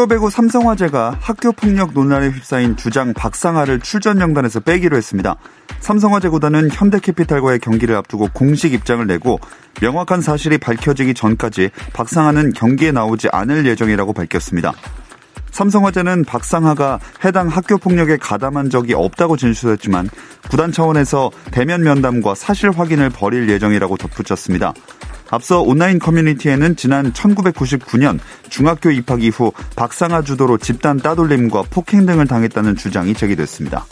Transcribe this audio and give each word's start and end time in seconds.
프로배구 0.00 0.30
삼성화재가 0.30 1.18
학교폭력 1.20 1.92
논란에 1.92 2.30
휩싸인 2.30 2.74
주장 2.74 3.12
박상아를 3.12 3.80
출전 3.80 4.16
명단에서 4.16 4.60
빼기로 4.60 4.96
했습니다. 4.96 5.36
삼성화재 5.80 6.30
구단은 6.30 6.70
현대캐피탈과의 6.70 7.58
경기를 7.58 7.96
앞두고 7.96 8.30
공식 8.32 8.72
입장을 8.72 9.06
내고 9.06 9.38
명확한 9.82 10.22
사실이 10.22 10.56
밝혀지기 10.56 11.12
전까지 11.12 11.68
박상아는 11.92 12.54
경기에 12.54 12.92
나오지 12.92 13.28
않을 13.30 13.66
예정이라고 13.66 14.14
밝혔습니다. 14.14 14.72
삼성화재는 15.50 16.24
박상하가 16.24 16.98
해당 17.22 17.48
학교 17.48 17.76
폭력에 17.76 18.16
가담한 18.16 18.70
적이 18.70 18.94
없다고 18.94 19.36
진술했지만 19.36 20.08
구단 20.48 20.72
차원에서 20.72 21.30
대면 21.50 21.82
면담과 21.82 22.34
사실 22.36 22.70
확인을 22.70 23.10
벌일 23.10 23.50
예정이라고 23.50 23.98
덧붙였습니다. 23.98 24.72
앞서 25.30 25.62
온라인 25.62 25.98
커뮤니티에는 25.98 26.76
지난 26.76 27.12
1999년 27.12 28.18
중학교 28.48 28.90
입학 28.90 29.22
이후 29.22 29.52
박상아 29.76 30.22
주도로 30.22 30.58
집단 30.58 30.98
따돌림과 30.98 31.64
폭행 31.70 32.04
등을 32.04 32.26
당했다는 32.26 32.76
주장이 32.76 33.14
제기됐습니다. 33.14 33.86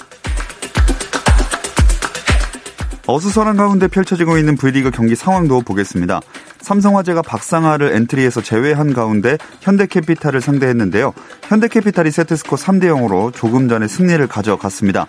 어수선한 3.07 3.57
가운데 3.57 3.89
펼쳐지고 3.89 4.37
있는 4.37 4.57
V리그 4.57 4.91
경기 4.91 5.15
상황도 5.15 5.63
보겠습니다. 5.63 6.21
삼성화재가 6.61 7.23
박상아를 7.23 7.95
엔트리에서 7.95 8.43
제외한 8.43 8.93
가운데 8.93 9.39
현대캐피탈을 9.63 10.43
상대했는데요. 10.43 11.15
현대캐피탈이 11.45 12.11
세트스코 12.11 12.57
3대 12.57 12.85
0으로 12.85 13.33
조금 13.33 13.71
전에 13.71 13.89
승리를 13.89 14.27
가져갔습니다. 14.27 15.07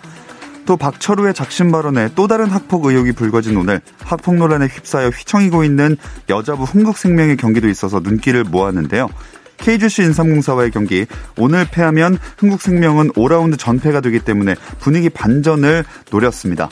또 0.66 0.76
박철우의 0.76 1.34
작심 1.34 1.70
발언에 1.72 2.10
또 2.14 2.26
다른 2.26 2.46
학폭 2.46 2.86
의혹이 2.86 3.12
불거진 3.12 3.56
오늘 3.56 3.80
학폭 3.98 4.36
논란에 4.36 4.66
휩싸여 4.66 5.08
휘청이고 5.08 5.64
있는 5.64 5.96
여자부 6.28 6.64
흥국생명의 6.64 7.36
경기도 7.36 7.68
있어서 7.68 8.00
눈길을 8.00 8.44
모았는데요. 8.44 9.08
KGC 9.58 10.02
인삼공사와의 10.02 10.70
경기 10.70 11.06
오늘 11.36 11.66
패하면 11.70 12.18
흥국생명은 12.38 13.10
5라운드 13.10 13.58
전패가 13.58 14.00
되기 14.00 14.20
때문에 14.20 14.54
분위기 14.78 15.10
반전을 15.10 15.84
노렸습니다. 16.10 16.68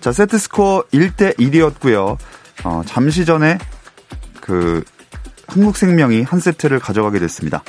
자 0.00 0.12
세트 0.12 0.38
스코어 0.38 0.84
1대 0.92 1.36
1이었고요. 1.38 2.16
어, 2.64 2.82
잠시 2.84 3.24
전에 3.24 3.58
그 4.40 4.82
흥국생명이 5.48 6.22
한 6.22 6.40
세트를 6.40 6.80
가져가게 6.80 7.18
됐습니다. 7.20 7.62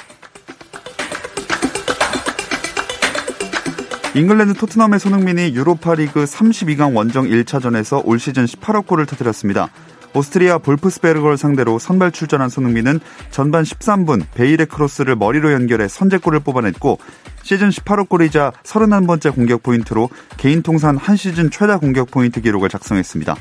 잉글랜드 4.16 4.54
토트넘의 4.54 5.00
손흥민이 5.00 5.56
유로파리그 5.56 6.26
32강 6.26 6.96
원정 6.96 7.26
1차전에서 7.26 8.04
올 8.06 8.20
시즌 8.20 8.46
18호 8.46 8.86
골을 8.86 9.08
터뜨렸습니다. 9.08 9.70
오스트리아 10.14 10.60
볼프스베르거를 10.60 11.36
상대로 11.36 11.80
선발 11.80 12.12
출전한 12.12 12.48
손흥민은 12.48 13.00
전반 13.32 13.64
13분 13.64 14.24
베일의 14.36 14.68
크로스를 14.68 15.16
머리로 15.16 15.52
연결해 15.54 15.88
선제골을 15.88 16.42
뽑아냈고 16.42 17.00
시즌 17.42 17.70
18호 17.70 18.08
골이자 18.08 18.52
31번째 18.62 19.34
공격 19.34 19.64
포인트로 19.64 20.10
개인 20.38 20.62
통산 20.62 20.96
한 20.96 21.16
시즌 21.16 21.50
최다 21.50 21.80
공격 21.80 22.12
포인트 22.12 22.40
기록을 22.40 22.70
작성했습니다. 22.70 23.36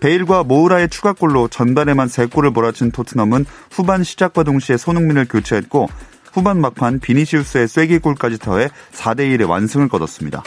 베일과 0.00 0.44
모우라의 0.44 0.90
추가골로 0.90 1.48
전반에만 1.48 2.08
3골을 2.08 2.52
몰아친 2.52 2.90
토트넘은 2.90 3.46
후반 3.70 4.04
시작과 4.04 4.42
동시에 4.42 4.76
손흥민을 4.76 5.28
교체했고 5.28 5.88
후반 6.34 6.60
막판 6.60 6.98
비니시우스의 6.98 7.68
쐐기골까지 7.68 8.38
더해 8.38 8.68
4대1의 8.92 9.48
완승을 9.48 9.88
거뒀습니다. 9.88 10.42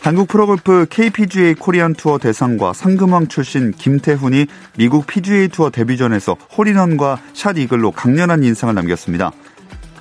한국 0.00 0.26
프로골프 0.28 0.86
KPGA 0.88 1.54
코리안 1.54 1.92
투어 1.92 2.16
대상과 2.16 2.72
상금왕 2.72 3.28
출신 3.28 3.72
김태훈이 3.72 4.46
미국 4.78 5.06
PGA 5.06 5.48
투어 5.48 5.68
데뷔전에서 5.68 6.34
홀인원과 6.56 7.20
샷 7.34 7.58
이글로 7.58 7.90
강렬한 7.90 8.42
인상을 8.42 8.74
남겼습니다. 8.74 9.32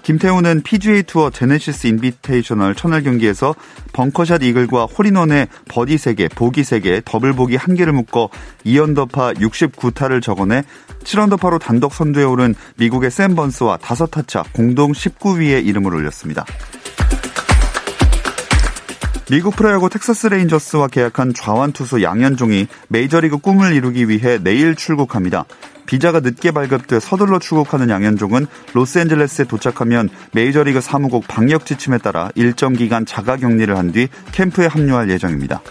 김태훈은 0.08 0.62
PGA 0.62 1.04
투어 1.04 1.30
제네시스 1.30 1.88
인비테이셔널 1.88 2.76
첫날 2.76 3.04
경기에서 3.04 3.54
벙커샷 3.92 4.42
이글과 4.42 4.86
홀인원에 4.86 5.50
버디 5.68 5.98
3개, 5.98 6.34
보기 6.34 6.62
3개, 6.62 7.02
더블 7.04 7.34
보기 7.34 7.58
1개를 7.58 7.92
묶어 7.92 8.30
2언더파 8.66 9.38
69타를 9.38 10.22
적어내 10.22 10.64
7언더파로 11.04 11.60
단독 11.60 11.94
선두에 11.94 12.24
오른 12.24 12.56
미국의 12.78 13.12
샘 13.12 13.36
번스와 13.36 13.80
5타차 13.80 14.46
공동 14.54 14.94
19위에 14.94 15.66
이름을 15.66 15.94
올렸습니다. 15.94 16.46
미국 19.30 19.58
프로야구 19.58 19.90
텍사스 19.90 20.28
레인저스와 20.28 20.88
계약한 20.88 21.34
좌완 21.34 21.74
투수 21.74 22.02
양현종이 22.02 22.68
메이저리그 22.88 23.40
꿈을 23.40 23.74
이루기 23.74 24.08
위해 24.08 24.40
내일 24.42 24.76
출국합니다. 24.76 25.44
비자가 25.88 26.20
늦게 26.20 26.52
발급돼 26.52 27.00
서둘러 27.00 27.40
출국하는 27.40 27.90
양현종은 27.90 28.46
로스앤젤레스에 28.74 29.46
도착하면 29.46 30.10
메이저리그 30.34 30.82
사무국 30.82 31.28
방역 31.28 31.66
지침에 31.66 31.98
따라 31.98 32.30
일정 32.36 32.74
기간 32.74 33.06
자가 33.06 33.38
격리를 33.38 33.76
한 33.76 33.88
뒤 33.92 34.10
캠프에 34.34 34.68
합류할 34.68 35.10
예정입니다. 35.10 35.62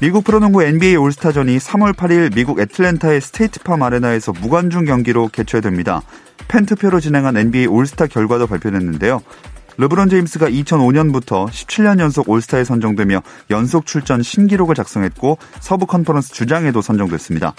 미국 0.00 0.24
프로농구 0.24 0.62
NBA 0.62 0.96
올스타전이 0.96 1.56
3월 1.58 1.94
8일 1.94 2.34
미국 2.34 2.60
애틀랜타의 2.60 3.20
스테이트팜 3.20 3.82
아레나에서 3.82 4.32
무관중 4.32 4.84
경기로 4.84 5.28
개최됩니다. 5.28 6.02
팬투표로 6.48 7.00
진행한 7.00 7.36
NBA 7.36 7.66
올스타 7.66 8.06
결과도 8.08 8.46
발표됐는데요. 8.46 9.22
르브론 9.78 10.08
제임스가 10.08 10.48
2005년부터 10.50 11.48
17년 11.48 11.98
연속 12.00 12.28
올스타에 12.28 12.64
선정되며 12.64 13.22
연속 13.50 13.86
출전 13.86 14.22
신기록을 14.22 14.74
작성했고 14.74 15.38
서부 15.60 15.86
컨퍼런스 15.86 16.32
주장에도 16.32 16.82
선정됐습니다. 16.82 17.54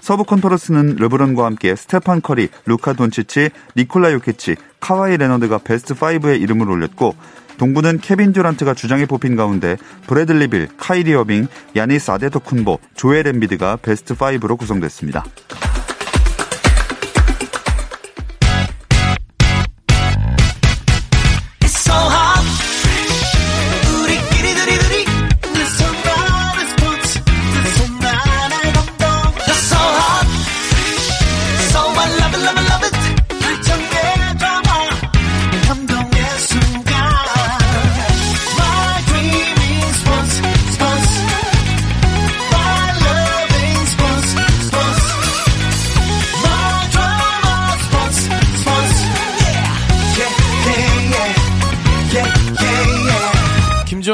서부 0.00 0.24
컨퍼런스는 0.24 0.96
르브론과 0.96 1.44
함께 1.44 1.76
스테판 1.76 2.22
커리, 2.22 2.48
루카 2.66 2.94
돈치치, 2.94 3.50
니콜라 3.76 4.12
요키치, 4.12 4.56
카와이 4.80 5.18
레너드가 5.18 5.58
베스트 5.58 5.94
5에 5.94 6.40
이름을 6.40 6.70
올렸고 6.70 7.14
동부는 7.58 7.98
케빈 7.98 8.32
듀란트가 8.32 8.72
주장에 8.72 9.04
뽑힌 9.04 9.36
가운데 9.36 9.76
브래들리 10.06 10.48
빌, 10.48 10.68
카이리 10.78 11.14
어빙, 11.14 11.46
야니스 11.76 12.10
아데토쿤보, 12.10 12.78
조엘 12.94 13.26
엠비드가 13.26 13.76
베스트 13.82 14.14
5로 14.14 14.56
구성됐습니다. 14.56 15.24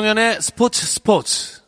김종현의 0.06 0.40
스포츠 0.40 0.86
스포츠. 0.86 1.60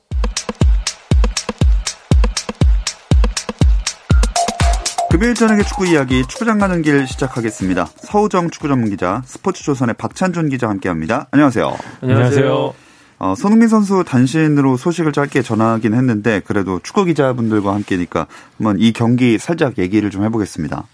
금요일 5.10 5.34
저녁의 5.34 5.64
축구 5.64 5.88
이야기 5.88 6.22
축구장 6.28 6.58
가는 6.58 6.80
길 6.82 7.08
시작하겠습니다. 7.08 7.86
서우정 7.86 8.50
축구 8.50 8.68
전문 8.68 8.90
기자, 8.90 9.22
스포츠 9.24 9.64
조선의 9.64 9.96
박찬준 9.98 10.50
기자 10.50 10.68
함께합니다. 10.68 11.26
안녕하세요. 11.32 11.76
안녕하세요. 12.02 12.74
어, 13.18 13.34
손흥민 13.34 13.66
선수 13.66 14.04
단신으로 14.06 14.76
소식을 14.76 15.10
짧게 15.12 15.42
전하긴 15.42 15.94
했는데 15.94 16.40
그래도 16.44 16.78
축구 16.80 17.06
기자분들과 17.06 17.74
함께니까 17.74 18.28
한번 18.56 18.78
이 18.78 18.92
경기 18.92 19.38
살짝 19.38 19.78
얘기를 19.78 20.10
좀 20.10 20.22
해보겠습니다. 20.24 20.86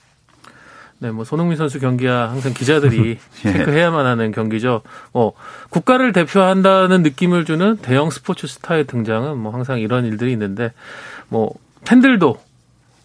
네, 0.99 1.11
뭐 1.11 1.25
손흥민 1.25 1.57
선수 1.57 1.81
경기야 1.81 2.31
항상 2.31 2.55
기자들이 2.55 3.19
예. 3.45 3.53
체크해야만 3.53 4.07
하는 4.07 4.33
경기죠. 4.33 4.83
뭐 5.13 5.35
국가를 5.71 6.13
대표한다는 6.13 7.03
느낌을 7.03 7.45
주는 7.45 7.77
대형 7.79 8.11
스포츠 8.11 8.47
스타의 8.47 8.87
등장은 8.87 9.37
뭐 9.37 9.53
항상 9.53 9.81
이런 9.81 10.07
일들이 10.07 10.33
있는데 10.33 10.73
뭐 11.29 11.53
팬들도 11.87 12.39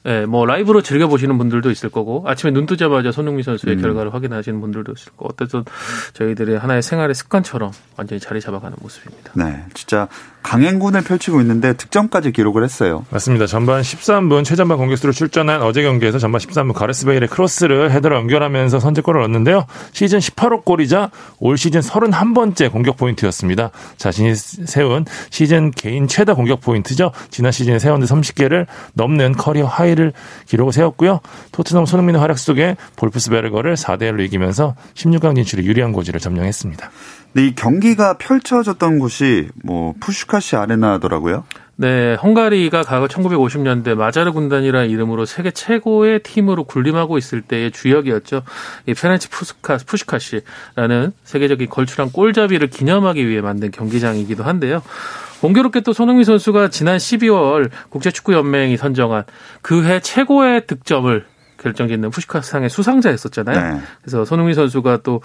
예, 0.06 0.26
뭐 0.26 0.46
라이브로 0.46 0.82
즐겨 0.82 1.08
보시는 1.08 1.38
분들도 1.38 1.70
있을 1.72 1.90
거고 1.90 2.24
아침에 2.26 2.52
눈 2.52 2.66
뜨자마자 2.66 3.12
손흥민 3.12 3.44
선수의 3.44 3.76
음. 3.76 3.82
결과를 3.82 4.14
확인하시는 4.14 4.62
분들도 4.62 4.94
있을 4.94 5.12
거고 5.12 5.30
어쨌든 5.34 5.66
저희들의 6.14 6.58
하나의 6.58 6.82
생활의 6.82 7.14
습관처럼 7.16 7.72
완전히 7.98 8.20
자리 8.20 8.40
잡아가는 8.40 8.78
모습입니다. 8.82 9.34
네, 9.36 9.66
진짜 9.74 10.08
강행군을 10.42 11.02
펼치고 11.02 11.42
있는데 11.42 11.74
득점까지 11.74 12.32
기록을 12.32 12.64
했어요. 12.64 13.06
맞습니다. 13.10 13.46
전반 13.46 13.82
13분 13.82 14.46
최전방 14.46 14.78
공격수로 14.78 15.12
출전한 15.12 15.62
어제 15.62 15.84
경기에서 15.84 16.18
전반 16.18 16.40
13분 16.40 16.74
가레스 16.74 17.06
베일의 17.06 17.28
크로스를 17.28 17.92
헤더로 17.92 18.16
연결하면서 18.16 18.80
선제골을 18.80 19.22
얻는데요. 19.22 19.66
시즌 19.92 20.20
18호 20.20 20.64
골이자 20.64 21.12
올 21.40 21.58
시즌 21.58 21.82
31번째 21.82 22.72
공격 22.72 22.96
포인트였습니다. 22.96 23.72
자신이 23.98 24.34
세운 24.36 25.04
시즌 25.30 25.72
개인 25.72 26.08
최다 26.08 26.36
공격 26.36 26.62
포인트죠. 26.62 27.12
지난 27.30 27.52
시즌에 27.52 27.78
세운 27.80 28.00
데 28.00 28.06
30개를 28.06 28.66
넘는 28.94 29.34
career 29.34 29.66
high 29.66 29.89
를 29.96 30.14
기록을 30.46 30.72
세웠고요. 30.74 31.20
토트넘 31.52 31.86
손흥민의 31.86 32.22
활약 32.22 32.38
속에 32.38 32.76
볼프스베르거를 32.96 33.76
4대 33.76 34.04
1로 34.12 34.24
이기면서 34.26 34.76
16강 34.94 35.36
진출에 35.36 35.64
유리한 35.64 35.92
고지를 35.92 36.20
점령했습니다. 36.20 36.92
네, 37.34 37.48
이 37.48 37.56
경기가 37.56 38.18
펼쳐졌던 38.18 39.00
곳이 39.00 39.50
뭐 39.64 39.94
푸슈카시 40.00 40.56
아레나더라고요. 40.56 41.44
네, 41.82 42.16
헝가리가 42.16 42.84
과거 42.84 43.08
1950년대 43.08 43.96
마자르 43.96 44.34
군단이라는 44.34 44.90
이름으로 44.90 45.26
세계 45.26 45.50
최고의 45.50 46.24
팀으로 46.24 46.66
군림하고 46.66 47.18
있을 47.18 47.42
때의 47.42 47.72
주역이었죠. 47.72 48.42
이 48.86 48.94
페렌치 48.94 49.30
푸스카, 49.30 49.78
푸슈카시라는 49.86 51.14
세계적인 51.24 51.70
걸출한 51.70 52.12
골잡이를 52.12 52.68
기념하기 52.70 53.26
위해 53.26 53.40
만든 53.40 53.72
경기장이기도 53.72 54.44
한데요. 54.44 54.82
공교롭게 55.42 55.82
또 55.82 55.94
손흥민 55.94 56.24
선수가 56.24 56.70
지난 56.70 56.98
12월 56.98 57.70
국제축구연맹이 57.90 58.78
선정한 58.78 59.24
그해 59.62 60.00
최고의 60.00 60.68
득점을 60.68 61.26
결정짓는 61.62 62.10
푸시카상의 62.10 62.70
수상자였었잖아요. 62.70 63.74
네. 63.74 63.82
그래서 64.02 64.26
손흥민 64.26 64.56
선수가 64.56 65.00
또 65.04 65.22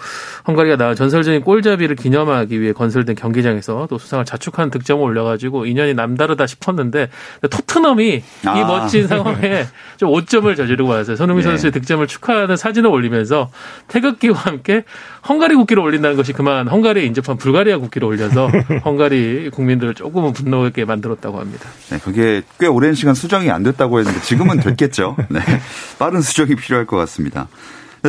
헝가리가 0.47 0.77
나온 0.77 0.95
전설적인 0.95 1.41
골잡이를 1.41 1.95
기념하기 1.95 2.59
위해 2.61 2.73
건설된 2.73 3.15
경기장에서 3.15 3.87
또 3.89 3.97
수상을 3.97 4.23
자축하는 4.25 4.69
득점을 4.71 5.03
올려가지고 5.03 5.65
인연이 5.65 5.93
남다르다 5.93 6.47
싶었는데 6.47 7.09
토트넘이 7.49 8.23
아. 8.45 8.57
이 8.57 8.61
멋진 8.63 9.07
상황에 9.07 9.65
좀 9.97 10.11
5점을 10.11 10.55
저지르고 10.55 10.89
왔어요. 10.89 11.15
손흥민 11.15 11.43
네. 11.43 11.49
선수의 11.49 11.71
득점을 11.71 12.05
축하하는 12.07 12.57
사진을 12.57 12.89
올리면서 12.89 13.49
태극기와 13.87 14.37
함께 14.37 14.83
헝가리 15.27 15.55
국기를 15.55 15.81
올린다는 15.81 16.17
것이 16.17 16.33
그만 16.33 16.67
헝가리에 16.67 17.03
인접한 17.05 17.37
불가리아 17.37 17.77
국기를 17.77 18.07
올려서 18.07 18.49
헝가리 18.85 19.49
국민들을 19.51 19.93
조금은 19.95 20.33
분노하게 20.33 20.85
만들었다고 20.85 21.39
합니다. 21.39 21.69
네, 21.89 21.97
그게 21.99 22.43
꽤 22.59 22.67
오랜 22.67 22.93
시간 22.93 23.15
수정이 23.15 23.49
안 23.49 23.63
됐다고 23.63 23.99
했는데 23.99 24.21
지금은 24.21 24.59
됐겠죠. 24.59 25.15
네. 25.29 25.39
빠른 25.97 26.21
수정이 26.25 26.55
필요할 26.55 26.85
것 26.85 26.97
같습니다. 26.97 27.47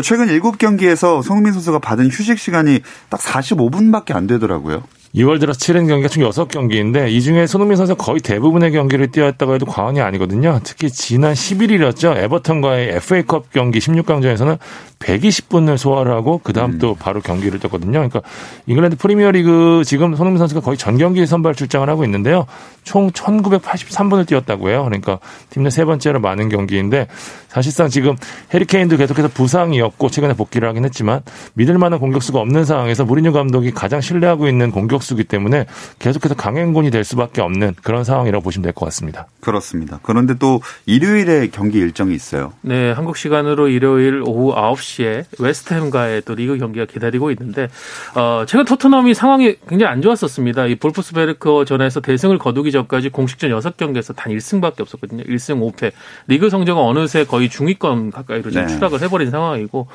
최근 0.03 0.27
7경기에서 0.27 1.23
손흥민 1.23 1.53
선수가 1.53 1.79
받은 1.79 2.09
휴식 2.09 2.39
시간이 2.39 2.81
딱 3.09 3.21
45분밖에 3.21 4.15
안 4.15 4.27
되더라고요. 4.27 4.83
2월 5.17 5.41
들어서 5.41 5.59
치른 5.59 5.87
경기가 5.87 6.09
총 6.09 6.23
6경기인데 6.25 7.11
이 7.11 7.23
중에 7.23 7.47
손흥민 7.47 7.77
선수가 7.77 8.03
거의 8.03 8.21
대부분의 8.21 8.73
경기를 8.73 9.11
뛰었다고 9.11 9.55
해도 9.55 9.65
과언이 9.65 10.01
아니거든요. 10.01 10.61
특히 10.63 10.91
지난 10.91 11.33
11일이었죠. 11.33 12.17
에버턴과의 12.17 12.97
FA컵 12.97 13.51
경기 13.51 13.79
16강전에서는 13.79 14.59
120분을 14.99 15.77
소화를 15.79 16.13
하고 16.13 16.39
그다음 16.43 16.73
음. 16.73 16.79
또 16.79 16.95
바로 16.95 17.21
경기를 17.21 17.59
뛰었거든요. 17.61 17.93
그러니까 17.93 18.21
잉글랜드 18.67 18.97
프리미어리그 18.97 19.83
지금 19.87 20.15
손흥민 20.17 20.39
선수가 20.39 20.61
거의 20.61 20.77
전 20.77 20.99
경기에 20.99 21.25
선발 21.27 21.55
출장을 21.55 21.89
하고 21.89 22.05
있는데요. 22.05 22.47
총 22.85 23.11
1983분을 23.11 24.27
뛰었다고 24.27 24.69
해요. 24.69 24.85
그러니까 24.85 25.19
팀 25.51 25.63
내 25.63 25.71
세 25.71 25.85
번째로 25.85 26.21
많은 26.21 26.49
경기인데 26.49 27.07
사실상 27.49 27.89
지금 27.89 28.17
해리케인도 28.55 28.97
계속해서 28.97 29.29
부상이었고 29.29 30.09
최근에 30.11 30.35
복귀를 30.35 30.69
하긴 30.69 30.85
했지만 30.85 31.23
믿을 31.55 31.77
만한 31.79 31.99
공격수가 31.99 32.39
없는 32.39 32.65
상황에서 32.65 33.05
무리뉴 33.05 33.33
감독이 33.33 33.73
가장 33.73 34.01
신뢰하고 34.01 34.47
있는 34.49 34.71
공격수 34.71 35.06
기 35.15 35.25
때문에 35.25 35.67
계속해서 35.99 36.35
강행군이 36.35 36.91
될 36.91 37.05
수밖에 37.05 37.41
없는 37.43 37.75
그런 37.83 38.03
상황이라고 38.05 38.43
보시면 38.43 38.63
될 38.65 38.73
것 38.73 38.85
같습니다. 38.87 39.27
그렇습니다. 39.41 40.01
그런데 40.03 40.35
또 40.35 40.61
일요일에 40.87 41.49
경기 41.53 41.79
일정이 41.79 42.15
있어요. 42.15 42.53
네, 42.63 42.91
한국 42.91 43.17
시간으로 43.17 43.69
일요일 43.69 44.23
오후 44.27 44.53
9시에 44.55 45.25
웨스트햄과의 45.39 46.23
또 46.27 46.35
리그 46.35 46.59
경기가 46.59 46.85
기다리고 46.85 47.31
있는데 47.31 47.69
어, 48.15 48.45
최근 48.47 48.65
토트넘이 48.65 49.15
상황이 49.15 49.55
굉장히 49.69 49.93
안 49.93 50.03
좋았었습니다. 50.03 50.67
이 50.67 50.75
볼프스베르거 50.75 51.65
전에서 51.67 52.01
대승을 52.01 52.39
거두기 52.39 52.73
전까지 52.73 53.11
공식전 53.11 53.51
6경기에서 53.51 54.15
단 54.17 54.33
1승밖에 54.33 54.81
없었거든요. 54.81 55.23
1승 55.25 55.61
5패. 55.73 55.93
리그 56.27 56.51
성적은 56.51 56.83
어느새 56.83 57.25
거의 57.25 57.49
중위권 57.49 58.11
가까이로 58.11 58.51
지금 58.51 58.67
네. 58.67 58.75
추락을 58.75 59.01
해버린 59.03 59.31
상황이고 59.31 59.87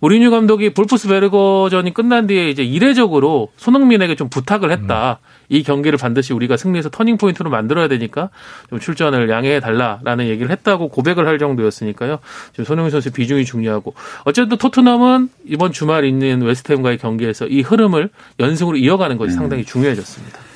무리뉴 0.00 0.30
감독이 0.30 0.72
볼프스베르거전이 0.72 1.92
끝난 1.94 2.26
뒤에 2.26 2.48
이제 2.50 2.62
이례적으로 2.62 3.48
손흥민에게 3.56 4.14
좀 4.14 4.28
부탁 4.28 4.59
을 4.64 4.72
했다. 4.72 5.18
음. 5.20 5.30
이 5.48 5.62
경기를 5.62 5.98
반드시 5.98 6.32
우리가 6.32 6.56
승리해서 6.56 6.90
터닝 6.90 7.18
포인트로 7.18 7.50
만들어야 7.50 7.88
되니까 7.88 8.30
좀 8.68 8.78
출전을 8.78 9.28
양해해 9.30 9.60
달라라는 9.60 10.28
얘기를 10.28 10.50
했다고 10.50 10.88
고백을 10.88 11.26
할 11.26 11.38
정도였으니까요. 11.38 12.18
지금 12.52 12.64
손흥민 12.64 12.90
선수 12.90 13.10
비중이 13.10 13.44
중요하고 13.44 13.94
어쨌든 14.24 14.58
토트넘은 14.58 15.28
이번 15.46 15.72
주말 15.72 16.04
있는 16.04 16.42
웨스트햄과의 16.42 16.98
경기에서 16.98 17.46
이 17.46 17.62
흐름을 17.62 18.10
연승으로 18.38 18.76
이어가는 18.76 19.16
것이 19.16 19.34
음. 19.34 19.38
상당히 19.38 19.64
중요해졌습니다. 19.64 20.49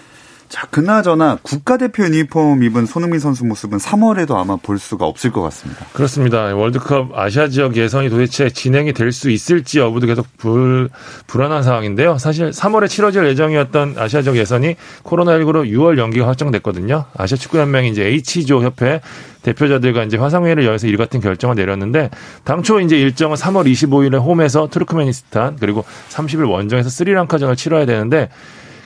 자, 0.54 0.68
그나저나 0.70 1.38
국가대표 1.42 2.04
유니폼 2.04 2.62
입은 2.62 2.86
손흥민 2.86 3.18
선수 3.18 3.44
모습은 3.44 3.78
3월에도 3.78 4.36
아마 4.36 4.54
볼 4.54 4.78
수가 4.78 5.04
없을 5.04 5.32
것 5.32 5.42
같습니다. 5.42 5.84
그렇습니다. 5.92 6.54
월드컵 6.54 7.10
아시아 7.18 7.48
지역 7.48 7.74
예선이 7.76 8.08
도대체 8.08 8.48
진행이 8.50 8.92
될 8.92 9.10
수 9.10 9.30
있을지 9.30 9.80
여부도 9.80 10.06
계속 10.06 10.28
불, 10.38 10.90
불안한 11.26 11.64
상황인데요. 11.64 12.18
사실 12.18 12.50
3월에 12.50 12.88
치러질 12.88 13.26
예정이었던 13.26 13.96
아시아 13.98 14.22
지역 14.22 14.36
예선이 14.36 14.76
코로나19로 15.02 15.68
6월 15.68 15.98
연기가 15.98 16.28
확정됐거든요. 16.28 17.06
아시아 17.16 17.36
축구연맹이 17.36 17.88
이제 17.88 18.04
H조 18.04 18.62
협회 18.62 19.00
대표자들과 19.42 20.04
이제 20.04 20.16
화상회의를 20.16 20.64
열어서 20.64 20.86
이 20.86 20.96
같은 20.96 21.18
결정을 21.18 21.56
내렸는데 21.56 22.10
당초 22.44 22.78
이제 22.78 22.96
일정은 22.96 23.36
3월 23.36 23.68
25일에 23.72 24.22
홈에서 24.22 24.68
투르크메니스탄 24.68 25.56
그리고 25.58 25.84
30일 26.10 26.48
원정에서 26.48 26.88
스리랑카전을 26.90 27.56
치러야 27.56 27.86
되는데 27.86 28.28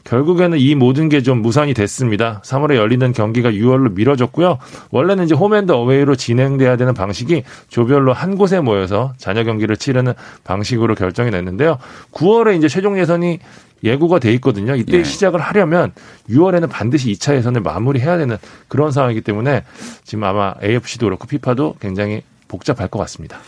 결국에는 0.04 0.58
이 0.58 0.74
모든 0.74 1.08
게 1.08 1.18
좀 1.20 1.42
무산이 1.42 1.74
됐습니다. 1.74 2.40
3월에 2.44 2.76
열리는 2.76 3.12
경기가 3.12 3.50
6월로 3.50 3.92
미뤄졌고요. 3.92 4.58
원래는 4.90 5.24
이제 5.24 5.34
홈앤드 5.34 5.72
어웨이로 5.72 6.14
진행돼야 6.16 6.76
되는 6.76 6.94
방식이 6.94 7.42
조별로 7.68 8.12
한 8.12 8.36
곳에 8.36 8.60
모여서 8.60 9.12
자녀 9.18 9.42
경기를 9.44 9.76
치르는 9.76 10.14
방식으로 10.44 10.94
결정이 10.94 11.30
됐는데요. 11.30 11.78
9월에 12.12 12.56
이제 12.56 12.68
최종 12.68 12.98
예선이 12.98 13.40
예고가 13.84 14.20
돼 14.20 14.32
있거든요. 14.34 14.74
이때 14.76 14.98
예. 14.98 15.04
시작을 15.04 15.40
하려면 15.40 15.92
6월에는 16.30 16.68
반드시 16.70 17.12
2차 17.12 17.34
예선을 17.36 17.60
마무리해야 17.60 18.16
되는 18.16 18.36
그런 18.68 18.90
상황이기 18.92 19.20
때문에 19.20 19.64
지금 20.04 20.24
아마 20.24 20.54
AFC도 20.62 21.06
그렇고 21.06 21.26
피파도 21.26 21.76
굉장히 21.80 22.22
복잡할 22.48 22.88
것 22.88 22.98
같습니다. 23.00 23.38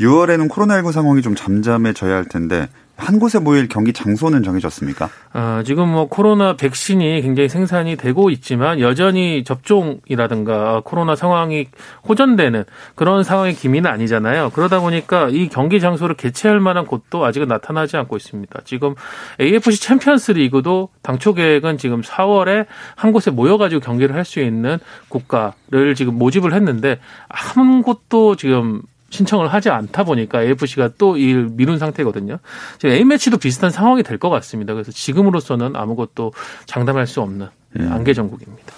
6월에는 0.00 0.48
코로나19 0.48 0.92
상황이 0.92 1.22
좀 1.22 1.34
잠잠해져야 1.34 2.16
할 2.16 2.24
텐데 2.24 2.68
한 3.02 3.18
곳에 3.18 3.38
모일 3.38 3.68
경기 3.68 3.92
장소는 3.92 4.42
정해졌습니까? 4.42 5.08
아, 5.32 5.62
지금 5.64 5.88
뭐 5.88 6.08
코로나 6.08 6.56
백신이 6.56 7.20
굉장히 7.22 7.48
생산이 7.48 7.96
되고 7.96 8.30
있지만 8.30 8.80
여전히 8.80 9.44
접종이라든가 9.44 10.82
코로나 10.84 11.14
상황이 11.14 11.66
호전되는 12.08 12.64
그런 12.94 13.24
상황의 13.24 13.54
기미는 13.54 13.90
아니잖아요. 13.90 14.50
그러다 14.54 14.80
보니까 14.80 15.28
이 15.30 15.48
경기 15.48 15.80
장소를 15.80 16.16
개최할 16.16 16.60
만한 16.60 16.86
곳도 16.86 17.24
아직은 17.24 17.48
나타나지 17.48 17.96
않고 17.96 18.16
있습니다. 18.16 18.60
지금 18.64 18.94
AFC 19.40 19.80
챔피언스 19.80 20.32
리그도 20.32 20.88
당초 21.02 21.34
계획은 21.34 21.78
지금 21.78 22.00
4월에 22.00 22.66
한 22.96 23.12
곳에 23.12 23.30
모여가지고 23.30 23.80
경기를 23.80 24.14
할 24.16 24.22
수 24.24 24.40
있는 24.40 24.78
국가를 25.08 25.96
지금 25.96 26.16
모집을 26.16 26.54
했는데 26.54 27.00
한 27.28 27.82
곳도 27.82 28.36
지금 28.36 28.82
신청을 29.12 29.48
하지 29.52 29.68
않다 29.70 30.04
보니까 30.04 30.42
AFC가 30.42 30.90
또 30.98 31.16
이 31.16 31.34
미룬 31.34 31.78
상태거든요. 31.78 32.38
지금 32.78 32.94
A매치도 32.94 33.36
비슷한 33.36 33.70
상황이 33.70 34.02
될 34.02 34.18
것 34.18 34.30
같습니다. 34.30 34.72
그래서 34.72 34.90
지금으로서는 34.92 35.76
아무것도 35.76 36.32
장담할 36.66 37.06
수 37.06 37.20
없는 37.20 37.48
음. 37.78 37.92
안개 37.92 38.14
전국입니다. 38.14 38.72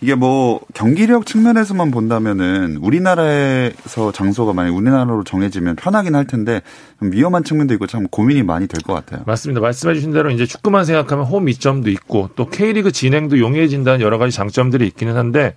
이게 0.00 0.14
뭐 0.14 0.60
경기력 0.74 1.26
측면에서만 1.26 1.90
본다면은 1.90 2.76
우리나라에서 2.80 4.12
장소가 4.12 4.52
만약 4.52 4.74
우리나라로 4.76 5.24
정해지면 5.24 5.74
편하긴 5.76 6.14
할 6.14 6.24
텐데 6.26 6.62
위험한 7.00 7.42
측면도 7.44 7.74
있고 7.74 7.86
참 7.88 8.06
고민이 8.08 8.44
많이 8.44 8.68
될 8.68 8.80
것 8.82 8.94
같아요. 8.94 9.22
맞습니다. 9.26 9.60
말씀해 9.60 9.94
주신 9.94 10.12
대로 10.12 10.30
이제 10.30 10.46
축구만 10.46 10.84
생각하면 10.84 11.24
홈 11.26 11.48
이점도 11.48 11.90
있고 11.90 12.30
또 12.36 12.48
K리그 12.48 12.92
진행도 12.92 13.40
용이해진다는 13.40 14.00
여러 14.00 14.18
가지 14.18 14.34
장점들이 14.36 14.86
있기는 14.86 15.16
한데 15.16 15.54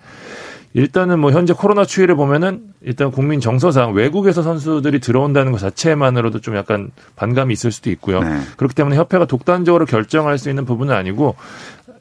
일단은 0.74 1.18
뭐 1.18 1.30
현재 1.32 1.52
코로나 1.52 1.84
추이를 1.84 2.14
보면은 2.16 2.62
일단 2.80 3.10
국민 3.10 3.40
정서상 3.40 3.92
외국에서 3.92 4.42
선수들이 4.42 5.00
들어온다는 5.00 5.52
것 5.52 5.58
자체만으로도 5.58 6.40
좀 6.40 6.56
약간 6.56 6.90
반감이 7.16 7.52
있을 7.52 7.70
수도 7.72 7.90
있고요. 7.90 8.20
네. 8.20 8.40
그렇기 8.56 8.74
때문에 8.74 8.96
협회가 8.96 9.26
독단적으로 9.26 9.84
결정할 9.84 10.38
수 10.38 10.48
있는 10.48 10.64
부분은 10.64 10.94
아니고 10.94 11.36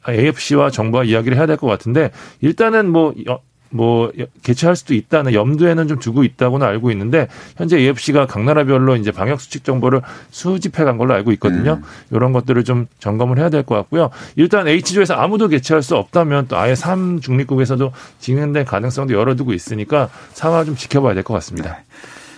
AFC와 0.08 0.70
정부와 0.72 1.04
이야기를 1.04 1.38
해야 1.38 1.46
될 1.46 1.58
것 1.58 1.68
같은데 1.68 2.12
일단은 2.40 2.90
뭐 2.90 3.14
뭐 3.72 4.12
개최할 4.44 4.76
수도 4.76 4.94
있다는 4.94 5.34
염두에는 5.34 5.88
좀 5.88 5.98
두고 6.00 6.24
있다고는 6.24 6.66
알고 6.68 6.92
있는데 6.92 7.28
현재 7.58 7.78
AFC가 7.78 8.28
각 8.28 8.44
나라별로 8.44 8.96
이제 8.98 9.12
방역 9.12 9.42
수칙 9.42 9.64
정보를 9.64 10.02
수집해 10.30 10.84
간 10.84 10.98
걸로 10.98 11.14
알고 11.14 11.32
있거든요. 11.34 11.80
음. 11.82 11.84
이런 12.12 12.34
것들을 12.34 12.64
좀 12.64 12.88
점검을 13.00 13.40
해야 13.40 13.50
될 13.50 13.64
것 13.64 13.76
같고요. 13.76 14.10
일단 14.36 14.68
H조에서 14.68 15.14
아무도 15.14 15.48
개최할 15.48 15.82
수 15.82 15.96
없다면 15.96 16.48
또 16.48 16.58
아예 16.58 16.76
3 16.76 17.22
중립국에서도 17.22 17.92
진행될 18.20 18.66
가능성도 18.66 19.14
열어두고 19.14 19.54
있으니까 19.54 20.10
상황을 20.34 20.66
좀 20.66 20.76
지켜봐야 20.76 21.14
될 21.14 21.24
것 21.24 21.34
같습니다. 21.36 21.70
네. 21.72 21.78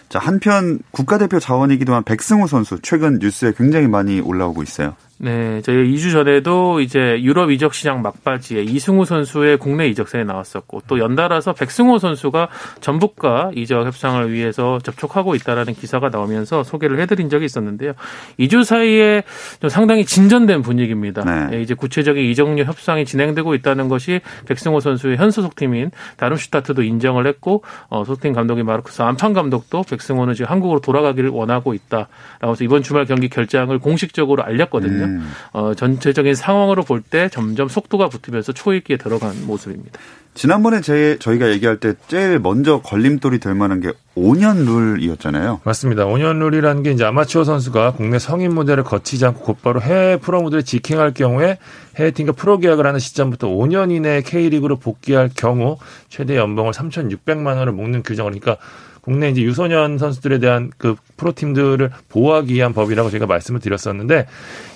자, 0.10 0.20
한편 0.20 0.80
국가대표 0.92 1.40
자원이기도 1.40 1.96
한 1.96 2.04
백승호 2.04 2.46
선수 2.46 2.78
최근 2.84 3.18
뉴스에 3.20 3.54
굉장히 3.58 3.88
많이 3.88 4.20
올라오고 4.20 4.62
있어요. 4.62 4.96
네, 5.24 5.62
저희 5.62 5.90
2주 5.96 6.12
전에도 6.12 6.82
이제 6.82 7.18
유럽 7.22 7.50
이적 7.50 7.74
시장 7.74 8.02
막바지에 8.02 8.64
이승우 8.64 9.06
선수의 9.06 9.56
국내 9.58 9.88
이적사에 9.88 10.26
나왔었고 10.26 10.82
또 10.86 11.00
연달아서 11.00 11.54
백승호 11.54 11.98
선수가 11.98 12.50
전북과 12.82 13.52
이적 13.56 13.86
협상을 13.86 14.30
위해서 14.34 14.80
접촉하고 14.84 15.36
있다라는 15.36 15.76
기사가 15.76 16.10
나오면서 16.10 16.64
소개를 16.64 17.00
해드린 17.00 17.30
적이 17.30 17.46
있었는데요. 17.46 17.94
2주 18.38 18.66
사이에 18.66 19.24
좀 19.62 19.70
상당히 19.70 20.06
진전된 20.06 20.62
분위기입니다. 20.62 21.24
네. 21.24 21.56
예, 21.58 21.62
이제 21.62 21.74
구체적인 21.74 22.22
이적료 22.22 22.62
협상이 22.66 23.06
진행되고 23.06 23.56
있다는 23.56 23.88
것이 23.88 24.20
백승호 24.46 24.82
선수의 24.82 25.16
현 25.16 25.32
소속팀인 25.32 25.92
다름슈타트도 26.18 26.84
인정을 26.84 27.28
했고 27.28 27.64
어, 27.88 28.04
소속팀 28.04 28.34
감독인 28.34 28.66
마르크스 28.66 29.02
안판 29.02 29.32
감독도 29.32 29.84
백승호는 29.84 30.34
지금 30.34 30.52
한국으로 30.52 30.82
돌아가기를 30.82 31.30
원하고 31.30 31.74
있다라고 31.74 32.52
해서 32.52 32.64
이번 32.66 32.84
주말 32.84 33.06
경기 33.06 33.30
결장을 33.30 33.80
공식적으로 33.80 34.44
알렸거든요. 34.44 35.06
음. 35.06 35.13
음. 35.16 35.32
어, 35.52 35.74
전체적인 35.74 36.36
상황으로 36.36 36.84
볼 36.84 37.02
때 37.04 37.30
점점 37.30 37.68
속도가 37.68 38.08
붙으면서 38.10 38.54
초읽기에 38.54 38.98
들어간 38.98 39.46
모습입니다. 39.46 40.00
지난번에 40.34 40.82
제, 40.82 41.18
저희가 41.20 41.50
얘기할 41.52 41.78
때 41.78 41.94
제일 42.08 42.40
먼저 42.40 42.82
걸림돌이 42.82 43.40
될 43.40 43.54
만한 43.56 43.82
게 43.82 43.92
5년 44.16 44.66
룰이었잖아요. 44.66 45.62
맞습니다. 45.64 46.06
5년 46.06 46.38
룰이라는 46.40 46.84
게 46.84 46.92
이제 46.92 47.04
아마추어 47.04 47.44
선수가 47.44 47.94
국내 47.94 48.20
성인 48.20 48.54
무대를 48.54 48.84
거치지 48.84 49.26
않고 49.26 49.42
곧바로 49.42 49.82
해외 49.82 50.18
프로 50.18 50.42
무대를 50.42 50.64
직행할 50.64 51.14
경우에 51.14 51.58
해외 51.96 52.12
팀과 52.12 52.34
프로 52.34 52.60
계약을 52.60 52.86
하는 52.86 53.00
시점부터 53.00 53.48
5년 53.48 53.92
이내에 53.92 54.22
K리그로 54.22 54.78
복귀할 54.78 55.30
경우 55.36 55.78
최대 56.10 56.38
연봉을 56.38 56.74
3,600만 56.74 57.58
원을 57.58 57.74
먹는 57.74 58.04
규정을 58.04 58.32
그러니까 58.32 58.58
국내 59.04 59.30
이제 59.30 59.42
유소년 59.42 59.98
선수들에 59.98 60.40
대한 60.40 60.72
그 60.78 60.96
프로팀들을 61.18 61.92
보호하기 62.08 62.54
위한 62.54 62.74
법이라고 62.74 63.10
제가 63.10 63.26
말씀을 63.26 63.60
드렸었는데 63.60 64.28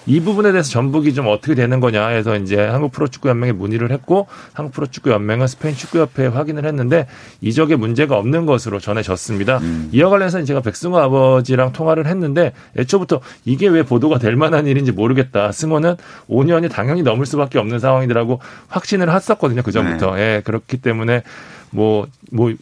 이 0.06 0.20
부분에 0.20 0.52
대해서 0.52 0.70
전북이 0.70 1.14
좀 1.14 1.28
어떻게 1.28 1.56
되는 1.56 1.80
거냐 1.80 2.08
해서 2.08 2.36
이제 2.36 2.58
한국 2.58 2.92
프로축구연맹에 2.92 3.54
문의를 3.54 3.90
했고 3.92 4.28
한국 4.52 4.74
프로축구연맹은 4.74 5.48
스페인 5.48 5.76
축구협회에 5.76 6.28
확인을 6.28 6.66
했는데 6.66 7.08
이적에 7.40 7.78
문제가 7.78 8.18
없는 8.18 8.46
것으로 8.46 8.82
전해졌습니다. 8.82 9.27
음. 9.58 9.90
이와 9.92 10.10
관련해서 10.10 10.44
제가 10.44 10.62
백승호 10.62 10.98
아버지랑 10.98 11.74
통화를 11.74 12.08
했는데 12.08 12.54
애초부터 12.78 13.20
이게 13.46 13.68
왜 13.68 13.84
보도가 13.84 14.20
될 14.20 14.36
만한 14.36 14.68
일인지 14.68 14.92
모르겠다. 14.92 15.52
승호는 15.52 15.96
5년이 16.30 16.72
당연히 16.72 17.04
넘을 17.04 17.26
수밖에 17.26 17.60
없는 17.60 17.80
상황이더라고 17.80 18.40
확신을 18.70 19.14
했었거든요. 19.14 19.62
그 19.64 19.72
전부터. 19.72 20.16
네. 20.16 20.22
예, 20.22 20.42
그렇기 20.44 20.78
때문에 20.78 21.24
뭐, 21.72 22.08
뭐, 22.32 22.54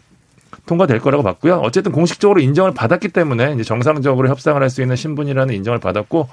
통과될 0.66 1.00
거라고 1.00 1.22
봤고요. 1.22 1.58
어쨌든 1.58 1.92
공식적으로 1.92 2.40
인정을 2.40 2.74
받았기 2.74 3.10
때문에 3.10 3.54
이제 3.54 3.64
정상적으로 3.64 4.30
협상을 4.30 4.60
할 4.60 4.70
수 4.70 4.82
있는 4.82 4.96
신분이라는 4.96 5.54
인정을 5.54 5.80
받았고 5.80 6.28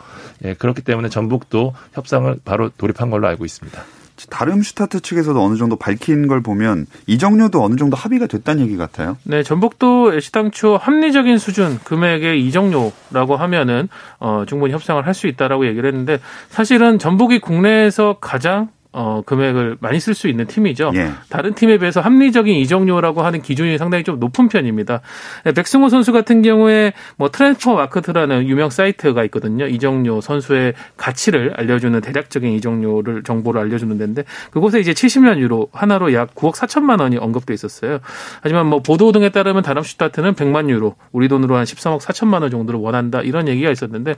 예, 0.45 0.55
그렇기 0.55 0.83
때문에 0.83 1.09
전북도 1.11 1.75
협상을 1.93 2.37
바로 2.45 2.71
돌입한 2.71 3.11
걸로 3.11 3.29
알고 3.29 3.45
있습니다. 3.45 3.83
다름슈타트 4.31 5.01
측에서도 5.01 5.43
어느 5.43 5.57
정도 5.57 5.77
밝힌 5.77 6.27
걸 6.27 6.41
보면 6.43 6.87
이적료도 7.07 7.63
어느 7.63 7.77
정도 7.77 7.97
합의가 7.97 8.27
됐다는 8.27 8.63
얘기 8.63 8.77
같아요. 8.77 9.17
네, 9.25 9.43
전북도 9.43 10.21
애시당초 10.21 10.77
합리적인 10.77 11.39
수준 11.39 11.79
금액의 11.85 12.45
이적료라고 12.47 13.37
하면은 13.37 13.89
어, 14.21 14.45
충분히 14.47 14.73
협상을 14.73 15.05
할 15.07 15.13
수 15.13 15.27
있다라고 15.27 15.67
얘기를 15.67 15.87
했는데 15.89 16.21
사실은 16.49 16.99
전북이 16.99 17.41
국내에서 17.41 18.17
가장 18.21 18.69
어, 18.93 19.23
금액을 19.25 19.79
많이 19.81 19.99
쓸 20.01 20.15
수 20.15 20.29
있는 20.29 20.47
팀이죠. 20.47 20.93
예. 20.95 21.11
다른 21.29 21.55
팀에 21.55 21.79
비해서 21.79 22.01
합리적인 22.01 22.55
이적료라고 22.57 23.23
하는 23.23 23.41
기준이 23.43 23.79
상당히 23.79 24.05
좀 24.05 24.21
높은 24.21 24.49
편입니다. 24.49 25.01
네, 25.45 25.53
백승호 25.53 25.89
선수 25.89 26.13
같은 26.13 26.43
경우에 26.43 26.93
뭐 27.17 27.31
트랜스퍼 27.31 27.75
마크트라는 27.75 28.47
유명 28.49 28.71
사이트가 28.71 29.25
있거든요. 29.25 29.67
이적료 29.67 30.21
선수의 30.21 30.75
가치를 30.97 31.55
알려주는 31.57 32.01
대략적인 32.01 32.53
이적료를 32.53 33.23
정보를 33.23 33.61
알려주는 33.63 33.97
데인데 33.99 34.25
그곳에 34.51 34.81
이제 34.81 34.93
70만 34.93 35.39
유로 35.39 35.69
하나로 35.73 36.13
약 36.13 36.35
9억 36.35 36.55
4천만 36.55 37.01
원이 37.01 37.17
언급돼 37.17 37.55
있었어요. 37.55 38.01
하지만 38.43 38.67
뭐 38.67 38.81
보도 38.81 39.13
등에 39.13 39.31
따르면 39.31 39.63
다람슈타트는 39.63 40.35
100만 40.35 40.69
유로, 40.69 40.97
우리 41.13 41.29
돈으로 41.29 41.57
한 41.57 41.65
13억 41.65 42.01
4천만 42.01 42.43
원 42.43 42.51
정도를 42.51 42.79
원한다 42.81 43.21
이런 43.23 43.49
얘기가 43.49 43.71
있었는데 43.71 44.17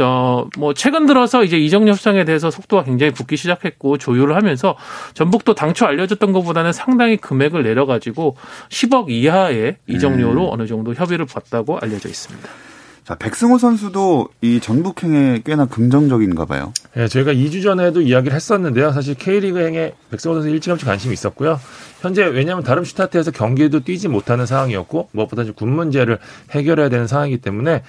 어 0.00 0.44
뭐 0.58 0.74
최근 0.74 1.06
들어서 1.06 1.44
이제 1.44 1.58
이적료 1.58 1.90
협상에 1.90 2.24
대해서 2.24 2.50
속도가 2.50 2.84
굉장히 2.84 3.12
붙기 3.12 3.36
시작했고 3.36 3.98
조 3.98 4.13
율을 4.16 4.36
하면서 4.36 4.76
전북도 5.14 5.54
당초 5.54 5.86
알려졌던 5.86 6.32
것보다는 6.32 6.72
상당히 6.72 7.16
금액을 7.16 7.62
내려가지고 7.62 8.36
10억 8.68 9.10
이하의 9.10 9.76
이적료로 9.86 10.46
음. 10.46 10.52
어느 10.52 10.66
정도 10.66 10.94
협의를 10.94 11.26
봤다고 11.26 11.78
알려져 11.78 12.08
있습니다. 12.08 12.48
자, 13.04 13.14
백승호 13.16 13.58
선수도 13.58 14.28
이 14.40 14.60
전북행에 14.60 15.42
꽤나 15.44 15.66
긍정적인가 15.66 16.46
봐요. 16.46 16.72
네, 16.94 17.06
저희가 17.06 17.34
2주 17.34 17.62
전에도 17.62 18.00
이야기를 18.00 18.34
했었는데요. 18.34 18.92
사실 18.92 19.14
K리그 19.14 19.58
행에 19.58 19.92
백승호 20.10 20.36
선수 20.36 20.48
일찌감치 20.48 20.86
관심이 20.86 21.12
있었고요. 21.12 21.60
현재 22.00 22.24
왜냐하면 22.24 22.64
다름슈타트에서 22.64 23.30
경기에도 23.30 23.80
뛰지 23.80 24.08
못하는 24.08 24.46
상황이었고 24.46 25.10
무엇보다 25.12 25.44
군 25.54 25.74
문제를 25.74 26.18
해결해야 26.52 26.88
되는 26.88 27.06
상황이기 27.06 27.42
때문에 27.42 27.82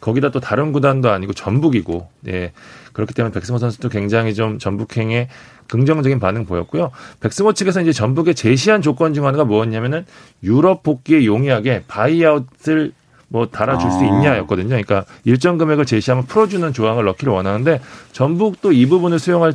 거기다 0.00 0.30
또 0.30 0.40
다른 0.40 0.72
구단도 0.72 1.10
아니고 1.10 1.32
전북이고 1.32 2.08
예. 2.28 2.52
그렇기 2.92 3.14
때문에 3.14 3.32
백승호 3.32 3.58
선수도 3.58 3.88
굉장히 3.88 4.34
좀 4.34 4.58
전북행에 4.58 5.28
긍정적인 5.68 6.18
반응 6.18 6.44
보였고요. 6.46 6.90
백승호 7.20 7.52
측에서 7.52 7.80
이제 7.80 7.92
전북에 7.92 8.34
제시한 8.34 8.82
조건 8.82 9.14
중 9.14 9.26
하나가 9.26 9.44
뭐였냐면은 9.44 10.04
유럽 10.42 10.82
복귀에 10.82 11.24
용이하게 11.24 11.84
buyout을 11.86 12.92
뭐 13.28 13.46
달아줄 13.46 13.90
수 13.92 13.98
아. 13.98 14.02
있냐였거든요. 14.02 14.68
그러니까 14.70 15.04
일정 15.24 15.56
금액을 15.56 15.86
제시하면 15.86 16.26
풀어주는 16.26 16.72
조항을 16.72 17.04
넣기를 17.04 17.32
원하는데 17.32 17.80
전북도 18.12 18.72
이 18.72 18.86
부분을 18.86 19.20
수용할 19.20 19.54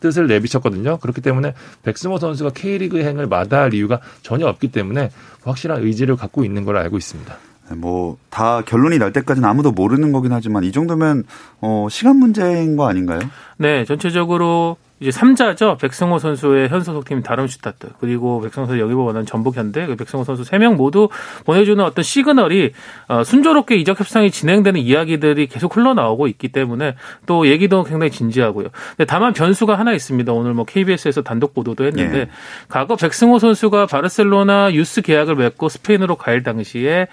뜻을 0.00 0.26
내비쳤거든요. 0.26 0.98
그렇기 0.98 1.20
때문에 1.20 1.54
백승호 1.84 2.18
선수가 2.18 2.50
K리그 2.50 2.98
행을 2.98 3.28
마다할 3.28 3.74
이유가 3.74 4.00
전혀 4.22 4.48
없기 4.48 4.72
때문에 4.72 5.10
확실한 5.44 5.84
의지를 5.84 6.16
갖고 6.16 6.44
있는 6.44 6.64
걸 6.64 6.76
알고 6.76 6.98
있습니다. 6.98 7.51
네, 7.68 7.76
뭐다 7.76 8.62
결론이 8.62 8.98
날 8.98 9.12
때까지는 9.12 9.48
아무도 9.48 9.72
모르는 9.72 10.12
거긴 10.12 10.32
하지만 10.32 10.64
이 10.64 10.72
정도면 10.72 11.24
어 11.60 11.86
시간 11.90 12.16
문제인 12.16 12.76
거 12.76 12.88
아닌가요? 12.88 13.20
네, 13.56 13.84
전체적으로 13.84 14.76
이제 15.02 15.10
3자죠. 15.10 15.78
백승호 15.78 16.20
선수의 16.20 16.68
현 16.68 16.82
소속팀 16.82 17.22
다름슈타트 17.22 17.90
그리고 17.98 18.40
백승호 18.40 18.66
선수 18.66 18.80
여기 18.80 18.94
보면 18.94 19.26
전북현대 19.26 19.86
그 19.86 19.96
백승호 19.96 20.22
선수 20.22 20.44
3명 20.44 20.76
모두 20.76 21.08
보내주는 21.44 21.82
어떤 21.84 22.04
시그널이 22.04 22.72
어, 23.08 23.24
순조롭게 23.24 23.74
이적 23.76 23.98
협상이 23.98 24.30
진행되는 24.30 24.80
이야기들이 24.80 25.48
계속 25.48 25.76
흘러나오고 25.76 26.28
있기 26.28 26.48
때문에 26.48 26.94
또 27.26 27.48
얘기도 27.48 27.82
굉장히 27.82 28.12
진지하고요. 28.12 28.68
다만 29.08 29.32
변수가 29.32 29.76
하나 29.76 29.92
있습니다. 29.92 30.32
오늘 30.32 30.54
뭐 30.54 30.64
KBS에서 30.64 31.22
단독 31.22 31.52
보도도 31.52 31.84
했는데 31.84 32.18
네. 32.18 32.30
과거 32.68 32.94
백승호 32.94 33.40
선수가 33.40 33.86
바르셀로나 33.86 34.72
유스 34.72 35.02
계약을 35.02 35.34
맺고 35.34 35.68
스페인으로 35.68 36.14
갈 36.14 36.44
당시에 36.44 37.08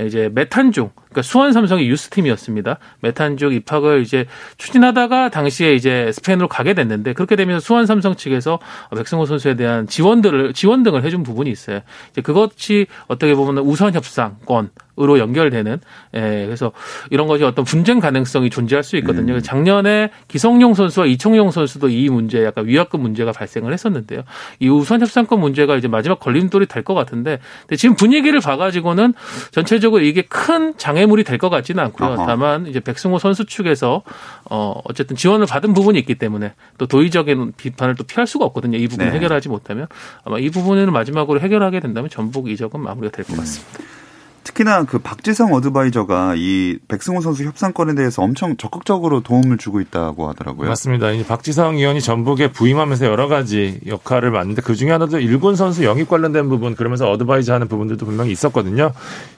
이제 0.00 0.30
메탄중 0.32 0.90
그러니까 1.14 1.22
수원 1.22 1.52
삼성의 1.52 1.88
유스 1.88 2.10
팀이었습니다. 2.10 2.78
메탄중 3.00 3.52
입학을 3.52 4.02
이제 4.02 4.26
추진하다가 4.58 5.30
당시에 5.30 5.74
이제 5.74 6.10
스페인으로 6.12 6.48
가게 6.48 6.74
됐는데 6.74 7.12
그렇게 7.12 7.36
되면서 7.36 7.64
수원 7.64 7.86
삼성 7.86 8.16
측에서 8.16 8.58
백승호 8.94 9.24
선수에 9.24 9.54
대한 9.54 9.86
지원들을 9.86 10.52
지원 10.54 10.82
등을 10.82 11.04
해준 11.04 11.22
부분이 11.22 11.50
있어요. 11.50 11.80
이제 12.10 12.20
그것이 12.20 12.86
어떻게 13.06 13.34
보면 13.34 13.58
우선 13.58 13.94
협상권 13.94 14.70
으로 14.96 15.18
연결되는 15.18 15.80
예, 16.14 16.20
그래서 16.46 16.70
이런 17.10 17.26
것이 17.26 17.42
어떤 17.42 17.64
분쟁 17.64 17.98
가능성이 17.98 18.48
존재할 18.48 18.84
수 18.84 18.96
있거든요. 18.98 19.34
음. 19.34 19.42
작년에 19.42 20.10
기성용 20.28 20.74
선수와 20.74 21.06
이청용 21.06 21.50
선수도 21.50 21.88
이 21.88 22.08
문제 22.08 22.44
약간 22.44 22.66
위약금 22.66 23.00
문제가 23.00 23.32
발생을 23.32 23.72
했었는데요. 23.72 24.22
이 24.60 24.68
우선 24.68 25.00
협상권 25.00 25.40
문제가 25.40 25.74
이제 25.74 25.88
마지막 25.88 26.20
걸림돌이 26.20 26.66
될 26.66 26.84
것 26.84 26.94
같은데 26.94 27.40
근데 27.62 27.76
지금 27.76 27.96
분위기를 27.96 28.38
봐가지고는 28.40 29.14
전체적으로 29.50 30.02
이게 30.04 30.22
큰 30.22 30.76
장애물이 30.76 31.24
될 31.24 31.38
것 31.38 31.50
같지는 31.50 31.82
않고요. 31.84 32.10
아하. 32.10 32.26
다만 32.26 32.66
이제 32.68 32.78
백승호 32.78 33.18
선수 33.18 33.46
측에서 33.46 34.02
어 34.48 34.80
어쨌든 34.84 35.16
지원을 35.16 35.46
받은 35.46 35.74
부분이 35.74 35.98
있기 35.98 36.14
때문에 36.14 36.52
또 36.78 36.86
도의적인 36.86 37.54
비판을 37.56 37.96
또 37.96 38.04
피할 38.04 38.28
수가 38.28 38.44
없거든요. 38.44 38.78
이 38.78 38.86
부분 38.86 39.06
을 39.06 39.10
네. 39.10 39.16
해결하지 39.16 39.48
못하면 39.48 39.88
아마 40.24 40.38
이 40.38 40.50
부분을 40.50 40.86
마지막으로 40.92 41.40
해결하게 41.40 41.80
된다면 41.80 42.08
전북 42.10 42.48
이적은 42.48 42.78
마무리가 42.80 43.16
될 43.16 43.24
음. 43.28 43.34
것 43.34 43.40
같습니다. 43.40 44.03
특히나 44.44 44.84
그 44.84 44.98
박지성 44.98 45.52
advisor가 45.54 46.34
이 46.36 46.78
백승호 46.86 47.20
선수 47.22 47.44
협상 47.44 47.76
건에 47.76 47.94
대해서 47.94 48.22
엄청 48.22 48.56
적극적으로 48.56 49.20
도움을 49.20 49.56
주고 49.58 49.80
있다고 49.80 50.28
하더라고요. 50.28 50.68
맞습니다. 50.68 51.10
이제 51.10 51.26
박지성 51.26 51.76
위원이 51.78 52.02
전북에 52.02 52.52
부임하면서 52.52 53.06
여러 53.06 53.26
가지 53.26 53.80
역할을 53.86 54.30
맡는데 54.30 54.62
그 54.62 54.74
중에 54.74 54.90
하나도 54.90 55.18
일군 55.18 55.56
선수 55.56 55.84
영입 55.84 56.08
관련된 56.08 56.48
부분 56.48 56.74
그러면서 56.76 57.10
advise 57.10 57.50
하는 57.50 57.68
부분들도 57.68 58.04
분명히 58.04 58.32
있었거든요. 58.32 58.92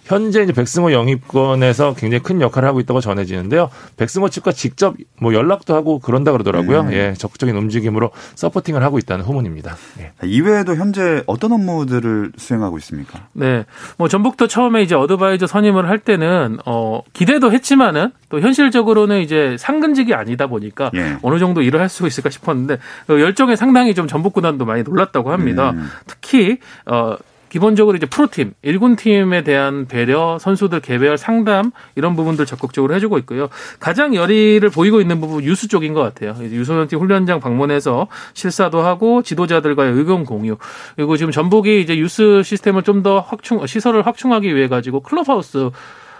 현재 0.04 0.42
이제 0.42 0.52
백승호 0.52 0.92
영입 0.92 1.40
건에서 1.40 1.94
굉장히 1.94 2.22
큰 2.22 2.40
역할을 2.40 2.68
하고 2.68 2.80
있다고 2.80 3.00
전해지는데요. 3.00 3.70
백승호 3.96 4.28
측과 4.28 4.52
직접 4.52 4.96
뭐 5.20 5.32
연락도 5.34 5.74
하고 5.74 6.00
그런다 6.00 6.32
그러더라고요. 6.32 6.80
음. 6.80 6.92
예, 6.92 7.14
적극적인 7.16 7.56
움직임으로 7.56 8.10
supporting을 8.34 8.82
하고 8.82 8.98
있다는 8.98 9.24
후문입니다. 9.24 9.76
예. 10.00 10.12
이외에도 10.24 10.74
현재 10.74 11.22
어떤 11.26 11.52
업무들을 11.52 12.32
수행하고 12.36 12.78
있습니까? 12.78 13.28
네. 13.32 13.64
뭐 13.98 14.08
전북도 14.08 14.48
처음에 14.48 14.82
이제 14.82 14.95
어드바이저 14.98 15.46
선임을 15.46 15.88
할 15.88 15.98
때는 15.98 16.58
어 16.66 17.02
기대도 17.12 17.52
했지만은 17.52 18.10
또 18.28 18.40
현실적으로는 18.40 19.20
이제 19.20 19.56
상근직이 19.58 20.14
아니다 20.14 20.46
보니까 20.46 20.90
예. 20.94 21.16
어느 21.22 21.38
정도 21.38 21.62
일을 21.62 21.80
할 21.80 21.86
수 21.88 22.06
있을까 22.06 22.30
싶었는데 22.30 22.78
그 23.06 23.20
열정에 23.20 23.54
상당히 23.56 23.94
좀 23.94 24.08
전북 24.08 24.32
구단도 24.32 24.64
많이 24.64 24.82
놀랐다고 24.82 25.30
합니다. 25.30 25.70
음. 25.70 25.88
특히 26.06 26.58
어 26.84 27.16
기본적으로 27.56 27.96
이제 27.96 28.04
프로팀, 28.04 28.52
1군 28.62 28.98
팀에 28.98 29.42
대한 29.42 29.86
배려, 29.86 30.38
선수들 30.38 30.80
개별 30.80 31.16
상담 31.16 31.70
이런 31.94 32.14
부분들 32.14 32.44
적극적으로 32.44 32.94
해주고 32.94 33.16
있고요. 33.20 33.48
가장 33.80 34.14
열의를 34.14 34.68
보이고 34.68 35.00
있는 35.00 35.22
부분 35.22 35.42
유수 35.42 35.66
쪽인 35.66 35.94
것 35.94 36.02
같아요. 36.02 36.32
이제 36.44 36.54
유소년 36.54 36.86
팀 36.86 36.98
훈련장 36.98 37.40
방문해서 37.40 38.08
실사도 38.34 38.82
하고 38.82 39.22
지도자들과의 39.22 39.94
의견 39.94 40.24
공유 40.24 40.58
그리고 40.96 41.16
지금 41.16 41.32
전북이 41.32 41.80
이제 41.80 41.96
유스 41.96 42.42
시스템을 42.44 42.82
좀 42.82 42.96
더 43.02 43.20
확충 43.20 43.64
시설을 43.66 44.06
확충하기 44.06 44.56
위해 44.56 44.68
가지고 44.68 45.00
클럽하우스 45.00 45.70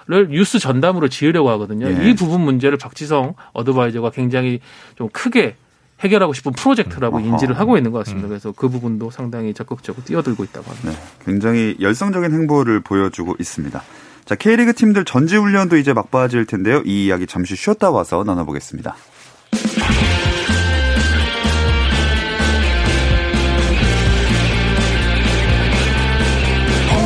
를 0.09 0.29
뉴스 0.29 0.61
전담으로 0.61 1.09
지으려고 1.09 1.51
하거든요. 1.51 1.89
예. 1.89 2.09
이 2.09 2.15
부분 2.15 2.43
문제를 2.43 2.79
박지성 2.79 3.35
어드바이저가 3.55 4.11
굉장히 4.11 4.61
좀 4.95 5.09
크게 5.09 5.57
해결하고 6.01 6.33
싶은 6.35 6.53
프로젝트라고 6.53 7.17
어허. 7.19 7.27
인지를 7.27 7.59
하고 7.59 7.77
있는 7.77 7.91
것 7.91 7.99
같습니다. 8.01 8.29
그래서 8.29 8.53
그 8.53 8.69
부분도 8.69 9.11
상당히 9.11 9.55
적극적으로 9.55 10.05
뛰어들고 10.05 10.45
있다고 10.45 10.71
합니다. 10.71 10.91
네, 10.91 10.97
굉장히 11.25 11.77
열성적인 11.81 12.33
행보를 12.33 12.81
보여주고 12.81 13.37
있습니다. 13.39 13.83
자, 14.27 14.35
K리그 14.35 14.75
팀들 14.75 15.05
전지훈련도 15.05 15.77
이제 15.77 15.93
막바지일 15.93 16.47
텐데요. 16.47 16.83
이 16.85 17.07
이야기 17.07 17.27
잠시 17.27 17.57
쉬었다 17.57 17.91
와서 17.91 18.25
나눠보겠습니다. 18.25 18.97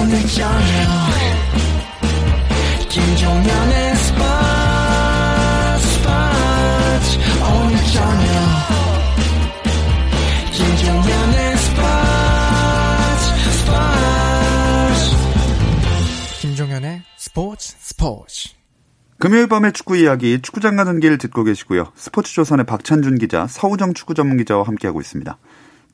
오늘 0.02 0.20
저녁 0.28 0.99
스포츠 18.00 18.48
금요일 19.18 19.46
밤의 19.46 19.74
축구 19.74 19.94
이야기 19.94 20.40
축구장 20.40 20.74
가는 20.76 21.00
길 21.00 21.18
듣고 21.18 21.44
계시고요. 21.44 21.92
스포츠조선의 21.94 22.64
박찬준 22.64 23.18
기자, 23.18 23.46
서우정 23.46 23.92
축구 23.92 24.14
전문 24.14 24.38
기자와 24.38 24.62
함께하고 24.62 25.02
있습니다. 25.02 25.36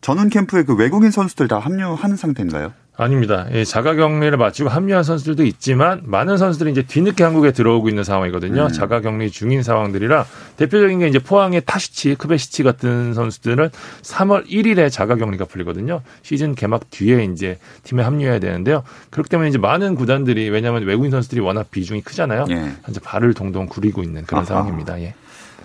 전훈 0.03 0.29
캠프에 0.29 0.63
그 0.63 0.77
외국인 0.77 1.11
선수들 1.11 1.49
다 1.49 1.59
합류하는 1.59 2.15
상태인가요? 2.15 2.73
아닙니다. 2.99 3.47
예, 3.53 3.65
자가 3.65 3.95
격리를 3.95 4.37
마치고 4.39 4.71
합류한 4.71 5.03
선수들도 5.05 5.45
있지만 5.45 6.01
많은 6.05 6.39
선수들이 6.39 6.71
이제 6.71 6.83
뒤늦게 6.83 7.25
한국에 7.25 7.53
들어오고 7.53 7.91
있는 7.91 8.05
상황이거든요. 8.05 8.65
음. 8.65 8.69
자가 8.73 9.01
격리 9.03 9.31
중인 9.31 9.63
상황들이라 9.63 10.25
대표적인 10.57 11.01
게 11.01 11.09
이제 11.09 11.19
포항의 11.19 11.63
타시치, 11.67 12.15
크베시치 12.15 12.63
같은 12.63 13.13
선수들은 13.13 13.69
3월 14.03 14.47
1일에 14.49 14.91
자가 14.91 15.17
격리가 15.17 15.45
풀리거든요. 15.45 16.01
시즌 16.23 16.55
개막 16.55 16.91
뒤에 16.91 17.25
이제 17.25 17.59
팀에 17.83 18.03
합류해야 18.03 18.39
되는데요. 18.39 18.83
그렇기 19.11 19.29
때문에 19.29 19.51
이제 19.51 19.59
많은 19.59 19.95
구단들이 19.95 20.49
왜냐하면 20.49 20.85
외국인 20.85 21.11
선수들이 21.11 21.41
워낙 21.43 21.71
비중이 21.71 22.01
크잖아요. 22.01 22.47
예. 22.51 22.73
이제 22.89 22.99
발을 23.01 23.35
동동 23.35 23.67
구리고 23.67 24.03
있는 24.03 24.25
그런 24.25 24.39
아하. 24.39 24.47
상황입니다. 24.47 24.99
예. 25.03 25.15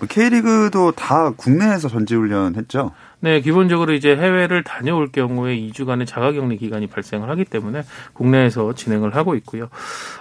K리그도 0.09 0.93
다 0.93 1.31
국내에서 1.37 1.87
전지훈련 1.87 2.55
했죠? 2.55 2.91
네, 3.23 3.39
기본적으로 3.39 3.93
이제 3.93 4.15
해외를 4.15 4.63
다녀올 4.63 5.11
경우에 5.11 5.55
2주간의 5.55 6.07
자가격리 6.07 6.57
기간이 6.57 6.87
발생을 6.87 7.29
하기 7.29 7.45
때문에 7.45 7.83
국내에서 8.13 8.73
진행을 8.73 9.15
하고 9.15 9.35
있고요. 9.35 9.69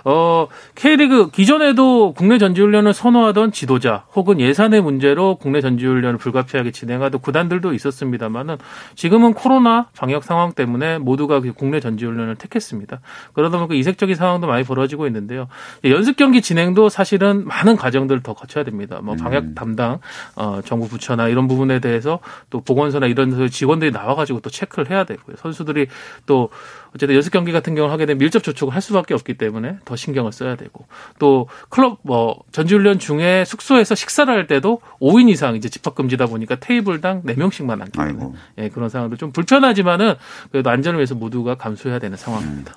어, 0.04 0.48
K리그 0.74 1.30
기존에도 1.30 2.12
국내 2.12 2.36
전지훈련을 2.36 2.92
선호하던 2.92 3.52
지도자 3.52 4.04
혹은 4.14 4.38
예산의 4.38 4.82
문제로 4.82 5.36
국내 5.36 5.62
전지훈련을 5.62 6.18
불가피하게 6.18 6.72
진행하던 6.72 7.22
구단들도 7.22 7.72
있었습니다만은 7.72 8.58
지금은 8.96 9.32
코로나 9.32 9.88
방역 9.96 10.24
상황 10.24 10.52
때문에 10.52 10.98
모두가 10.98 11.40
그 11.40 11.54
국내 11.54 11.80
전지훈련을 11.80 12.36
택했습니다. 12.36 13.00
그러다 13.32 13.56
보니까 13.56 13.74
이색적인 13.76 14.14
상황도 14.14 14.46
많이 14.46 14.62
벌어지고 14.62 15.06
있는데요. 15.06 15.48
연습 15.84 16.16
경기 16.16 16.42
진행도 16.42 16.90
사실은 16.90 17.46
많은 17.46 17.76
과정들을 17.76 18.22
더 18.22 18.34
거쳐야 18.34 18.62
됩니다. 18.62 19.00
뭐 19.02 19.16
방역 19.16 19.54
담당 19.54 20.00
어, 20.36 20.60
정부 20.66 20.86
부처나 20.86 21.28
이런 21.28 21.48
부분에 21.48 21.80
대해서 21.80 22.20
또 22.50 22.60
보건 22.60 22.89
소나 22.90 23.06
이런 23.06 23.30
데서 23.30 23.48
직원들이 23.48 23.90
나와가지고 23.90 24.40
또 24.40 24.50
체크를 24.50 24.90
해야 24.90 25.04
되고요. 25.04 25.36
선수들이 25.36 25.86
또 26.26 26.50
어쨌든 26.94 27.14
연습 27.14 27.32
경기 27.32 27.52
같은 27.52 27.74
경우를 27.74 27.92
하게 27.92 28.06
되면 28.06 28.18
밀접 28.18 28.42
접촉을 28.42 28.74
할 28.74 28.82
수밖에 28.82 29.14
없기 29.14 29.34
때문에 29.34 29.78
더 29.84 29.96
신경을 29.96 30.32
써야 30.32 30.56
되고 30.56 30.86
또 31.18 31.48
클럽 31.68 31.98
뭐 32.02 32.42
전지훈련 32.52 32.98
중에 32.98 33.44
숙소에서 33.44 33.94
식사를 33.94 34.32
할 34.32 34.46
때도 34.46 34.80
5인 35.00 35.28
이상 35.28 35.56
이제 35.56 35.68
집합 35.68 35.94
금지다 35.94 36.26
보니까 36.26 36.56
테이블당 36.56 37.22
4명씩만 37.22 37.80
앉게 37.80 37.92
되는. 37.92 38.32
예, 38.58 38.68
그런 38.68 38.88
상황도 38.88 39.16
좀 39.16 39.32
불편하지만은 39.32 40.14
그래도 40.50 40.70
안전을 40.70 40.98
위해서 40.98 41.14
모두가 41.14 41.54
감수해야 41.56 41.98
되는 41.98 42.16
상황입니다. 42.16 42.74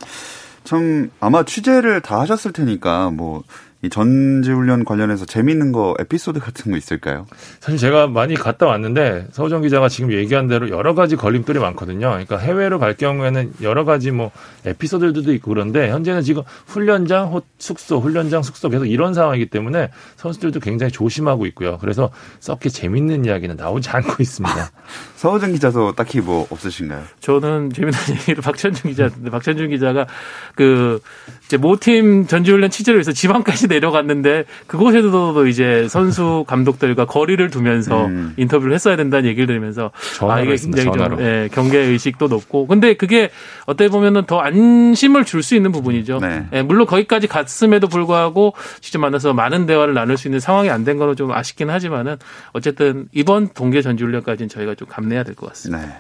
참 0.64 1.12
아마 1.20 1.44
취재를 1.44 2.02
다 2.02 2.20
하셨을 2.22 2.54
테니까 2.54 3.10
뭐 3.10 3.44
이 3.84 3.90
전지훈련 3.90 4.86
관련해서 4.86 5.26
재밌는 5.26 5.74
거 5.74 5.94
에피소드 6.00 6.40
같은 6.40 6.72
거 6.72 6.78
있을까요? 6.78 7.26
사실 7.60 7.78
제가 7.78 8.08
많이 8.08 8.34
갔다 8.34 8.66
왔는데 8.66 9.28
서우정 9.34 9.62
기자가 9.62 9.90
지금 9.90 10.14
얘기한 10.14 10.48
대로 10.48 10.70
여러 10.70 10.96
가지 10.96 11.18
걸림돌이 11.18 11.60
많거든요. 11.60 12.12
그러니까 12.12 12.38
해외로 12.38 12.80
갈 12.80 12.96
경우에는 12.96 13.56
여러 13.62 13.84
가지 13.84 14.12
뭐 14.12 14.32
에피소드들도 14.66 15.34
있고 15.34 15.50
그런데 15.50 15.90
현재는 15.92 16.22
지금 16.22 16.44
훈련장, 16.68 17.34
호- 17.34 17.42
숙소, 17.60 18.00
훈련장, 18.00 18.42
숙소 18.42 18.70
계속 18.70 18.86
이런 18.86 19.14
상황이기 19.14 19.48
때문에 19.48 19.90
선수들도 20.16 20.62
굉장히 20.62 20.90
조심하고 20.94 21.46
있고요. 21.48 21.78
그래서 21.80 22.10
썩게 22.40 22.70
재밌는 22.70 23.26
이야기는 23.26 23.58
나오지 23.58 23.90
않고 23.90 24.16
있습니다. 24.24 24.72
서호정 25.18 25.52
기자도 25.52 25.92
딱히 25.92 26.22
뭐 26.22 26.48
없으신가요? 26.50 27.04
저는 27.20 27.72
재미난 27.74 28.00
얘기를 28.16 28.42
박찬준 28.42 28.92
기자인데 28.92 29.30
박찬준 29.30 29.70
기자가 29.72 30.08
그 30.56 31.02
이제 31.46 31.58
모팀 31.58 32.28
전지훈련 32.28 32.70
취재를 32.70 33.00
위해서 33.00 33.12
지방까지 33.12 33.68
내려갔는데 33.74 34.46
그곳에서도 34.68 35.48
이제 35.48 35.88
선수 35.90 36.44
감독들과 36.48 37.06
거리를 37.06 37.50
두면서 37.50 38.06
음. 38.06 38.34
인터뷰를 38.38 38.74
했어야 38.74 38.96
된다는 38.96 39.30
얘기를 39.30 39.48
들으면서 39.48 39.92
아 40.22 40.40
이게 40.42 40.56
굉장히 40.56 40.86
전화로. 40.92 41.18
좀 41.18 41.26
예, 41.26 41.50
경계 41.52 41.80
의식도 41.80 42.28
높고 42.28 42.68
근데 42.68 42.94
그게 42.96 43.30
어떻게 43.66 43.90
보면은 43.90 44.26
더 44.26 44.40
안심을 44.40 45.26
줄 45.26 45.44
수 45.44 45.56
있는 45.56 45.72
부분이죠. 45.74 46.20
네. 46.20 46.46
예, 46.54 46.62
물론 46.62 46.86
거기까지 46.88 47.28
갔음에도 47.28 47.88
불구하고 47.88 48.54
직접 48.80 49.00
만나서 49.00 49.34
많은 49.34 49.66
대화를 49.66 49.94
나눌 49.94 50.16
수 50.18 50.28
있는 50.30 50.40
상황이 50.40 50.70
안 50.70 50.84
된 50.84 50.98
거는 50.98 51.16
좀 51.16 51.32
아쉽긴 51.32 51.70
하지만은 51.70 52.18
어쨌든 52.52 53.08
이번 53.14 53.50
동계 53.54 53.82
전지훈련까지는 53.82 54.50
저희가 54.50 54.76
좀 54.76 54.88
감내해야 54.90 55.24
될 55.24 55.34
것 55.36 55.48
같습니다. 55.50 55.86
네. 55.86 55.94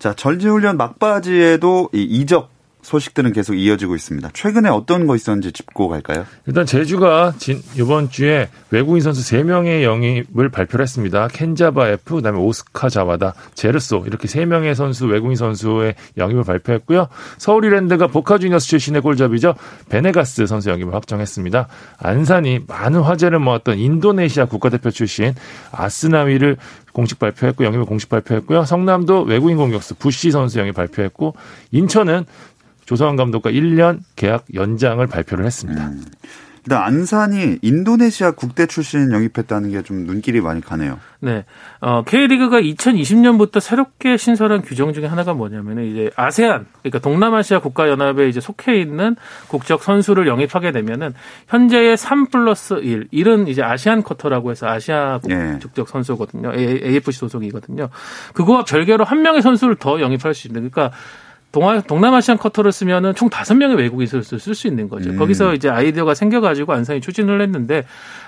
자, 0.00 0.12
전지훈련 0.14 0.76
막바지에도 0.76 1.90
이 1.92 2.02
이적 2.02 2.50
소식들은 2.82 3.32
계속 3.32 3.54
이어지고 3.54 3.94
있습니다. 3.94 4.30
최근에 4.32 4.68
어떤 4.68 5.06
거 5.06 5.16
있었는지 5.16 5.52
짚고 5.52 5.88
갈까요? 5.88 6.24
일단 6.46 6.64
제주가 6.64 7.34
진, 7.38 7.62
이번 7.76 8.08
주에 8.10 8.48
외국인 8.70 9.02
선수 9.02 9.20
3명의 9.30 9.82
영입을 9.82 10.48
발표를 10.48 10.84
했습니다. 10.84 11.28
켄자바 11.28 11.88
F, 11.88 12.16
그다음에 12.16 12.38
오스카 12.38 12.88
자와다, 12.88 13.34
제르소 13.54 14.04
이렇게 14.06 14.28
3명의 14.28 14.74
선수 14.74 15.06
외국인 15.06 15.36
선수의 15.36 15.94
영입을 16.16 16.44
발표했고요. 16.44 17.08
서울이랜드가 17.38 18.06
보카 18.06 18.38
주니어스 18.38 18.68
출신의 18.68 19.02
골잡이죠. 19.02 19.54
베네가스 19.88 20.46
선수 20.46 20.70
영입을 20.70 20.94
확정했습니다. 20.94 21.68
안산이 21.98 22.60
많은 22.68 23.00
화제를 23.00 23.38
모았던 23.38 23.78
인도네시아 23.78 24.46
국가대표 24.46 24.90
출신 24.90 25.34
아스나위를 25.72 26.56
공식 26.92 27.18
발표했고 27.18 27.64
영입을 27.64 27.84
공식 27.84 28.08
발표했고요. 28.08 28.64
성남도 28.64 29.22
외국인 29.22 29.56
공격수 29.56 29.94
부시 29.96 30.30
선수 30.30 30.58
영입 30.58 30.74
발표했고 30.74 31.34
인천은 31.70 32.24
조성환 32.88 33.16
감독과 33.16 33.50
1년 33.50 33.98
계약 34.16 34.46
연장을 34.54 35.06
발표를 35.06 35.44
했습니다. 35.44 35.90
일단 36.64 36.82
안산이 36.82 37.58
인도네시아 37.60 38.30
국대 38.30 38.66
출신 38.66 39.12
영입했다는 39.12 39.72
게 39.72 39.82
좀 39.82 40.06
눈길이 40.06 40.40
많이 40.40 40.62
가네요. 40.62 40.98
네. 41.20 41.44
어, 41.80 42.02
K리그가 42.02 42.60
2020년부터 42.62 43.60
새롭게 43.60 44.16
신설한 44.16 44.62
규정 44.62 44.94
중에 44.94 45.04
하나가 45.04 45.34
뭐냐면은 45.34 45.84
이제 45.84 46.10
아세안, 46.16 46.66
그러니까 46.80 46.98
동남아시아 47.00 47.60
국가연합에 47.60 48.26
이제 48.28 48.40
속해 48.40 48.80
있는 48.80 49.16
국적 49.48 49.82
선수를 49.82 50.26
영입하게 50.26 50.72
되면은 50.72 51.12
현재의 51.48 51.98
3 51.98 52.28
플러스 52.28 52.74
1, 52.74 53.08
1은 53.12 53.48
이제 53.48 53.62
아시안 53.62 54.02
쿼터라고 54.02 54.50
해서 54.50 54.66
아시아 54.66 55.20
예. 55.28 55.58
국적 55.60 55.88
선수거든요. 55.90 56.52
AFC 56.54 57.18
소속이거든요. 57.18 57.90
그거와 58.32 58.64
별개로 58.64 59.04
한 59.04 59.20
명의 59.20 59.42
선수를 59.42 59.76
더 59.76 60.00
영입할 60.00 60.32
수 60.34 60.48
있는, 60.48 60.70
그러니까 60.70 60.96
동아, 61.50 61.80
동남아시안 61.80 62.36
쿼터를 62.36 62.72
쓰면은 62.72 63.14
총 63.14 63.30
다섯 63.30 63.54
명의 63.54 63.76
외국인 63.76 64.06
선수를 64.06 64.38
쓸수 64.38 64.66
있는 64.66 64.88
거죠. 64.88 65.10
음. 65.10 65.16
거기서 65.16 65.54
이제 65.54 65.70
아이디어가 65.70 66.14
생겨가지고 66.14 66.72
안산이 66.74 67.00
추진을 67.00 67.40
했는데 67.40 67.84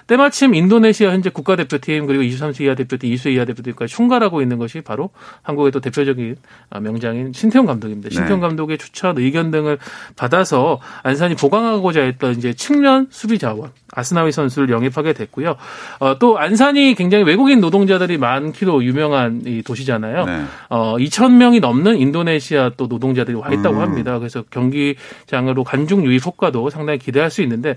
때마침 0.07 0.55
인도네시아 0.55 1.13
현재 1.13 1.29
국가대표팀 1.31 2.07
그리고 2.07 2.23
23세 2.23 2.63
이하 2.63 2.75
대표팀, 2.75 3.13
2세 3.13 3.33
이하 3.33 3.45
대표팀까지 3.45 3.95
총괄하고 3.95 4.41
있는 4.41 4.59
것이 4.59 4.81
바로 4.81 5.11
한국의 5.43 5.71
또 5.71 5.81
대표적인 5.81 6.37
아, 6.71 6.81
명장인 6.81 7.33
신태용 7.33 7.67
감독입니다. 7.67 8.09
네. 8.09 8.15
신태용 8.15 8.41
감독의 8.41 8.79
추천 8.79 9.19
의견 9.19 9.51
등을 9.51 9.79
받아서 10.17 10.81
안산이 11.03 11.37
보강하고자 11.37 12.01
했던 12.01 12.33
이제 12.33 12.55
측면 12.55 13.07
수비 13.11 13.39
자원 13.39 13.71
아스나위 13.93 14.33
선수를 14.33 14.71
영입하게 14.71 15.13
됐고요. 15.13 15.57
어, 15.99 16.19
또 16.19 16.39
안산이 16.39 16.95
굉장히 16.95 17.25
외국인 17.25 17.61
노동자들이 17.61 18.19
많기로 18.19 18.83
유명한 18.85 19.43
이 19.47 19.63
도시잖아요. 19.63 20.25
네. 20.25 20.43
어, 20.71 20.97
2천 20.97 21.33
명이 21.33 21.61
넘는 21.61 21.99
인도네시아 21.99 22.73
또 22.77 22.89
노동 22.89 23.10
자들이 23.15 23.37
와 23.37 23.49
있다고 23.49 23.77
음. 23.77 23.81
합니다. 23.81 24.19
그래서 24.19 24.43
경기장으로 24.51 25.65
관중 25.65 26.05
유입 26.05 26.25
효과도 26.27 26.71
상당히 26.71 26.99
기대할 26.99 27.31
수 27.31 27.43
있는데 27.43 27.77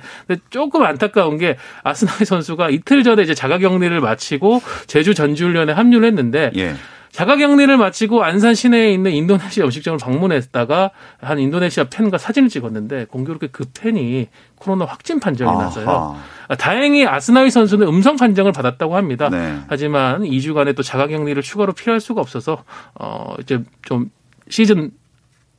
조금 0.49 0.83
안타까운 0.83 1.37
게 1.37 1.57
아스나이 1.83 2.25
선수가 2.25 2.69
이틀 2.69 3.03
전에 3.03 3.23
이제 3.23 3.33
자가격리를 3.33 3.99
마치고 3.99 4.61
제주 4.87 5.13
전지훈련에 5.13 5.73
합류를 5.73 6.07
했는데 6.07 6.51
예. 6.55 6.75
자가격리를 7.13 7.77
마치고 7.77 8.23
안산 8.23 8.55
시내에 8.55 8.91
있는 8.91 9.11
인도네시아 9.11 9.65
음식점을 9.65 9.99
방문했다가 9.99 10.89
한 11.21 11.39
인도네시아 11.39 11.85
팬과 11.85 12.17
사진을 12.17 12.49
찍었는데 12.49 13.05
공교롭게 13.05 13.49
그 13.51 13.65
팬이 13.71 14.29
코로나 14.55 14.85
확진 14.85 15.19
판정이 15.19 15.55
나서요. 15.55 15.87
아하. 15.87 16.15
아, 16.47 16.55
다행히 16.55 17.05
아스나위 17.05 17.51
선수는 17.51 17.87
음성 17.87 18.15
판정을 18.15 18.51
받았다고 18.51 18.97
합니다. 18.97 19.29
네. 19.29 19.59
하지만 19.67 20.23
2주간의 20.23 20.75
또 20.75 20.81
자가격리를 20.81 21.41
추가로 21.43 21.73
피할 21.73 21.99
수가 21.99 22.19
없어서 22.19 22.63
어 22.95 23.35
이제 23.39 23.63
좀 23.83 24.09
시즌 24.49 24.89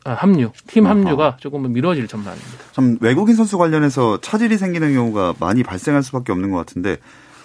아, 0.05 0.12
합류, 0.12 0.51
팀 0.67 0.87
아하. 0.87 0.95
합류가 0.97 1.38
조금은 1.40 1.73
미뤄질 1.73 2.07
전망입니다. 2.09 2.49
참 2.73 2.99
외국인 3.01 3.35
선수 3.37 3.57
관련해서 3.59 4.21
차질이 4.21 4.59
생기는 4.59 4.93
경우가 4.95 5.35
많이 5.40 5.62
발생할 5.62 6.03
수밖에 6.03 6.31
없는 6.33 6.51
것 6.51 6.59
같은데 6.59 6.99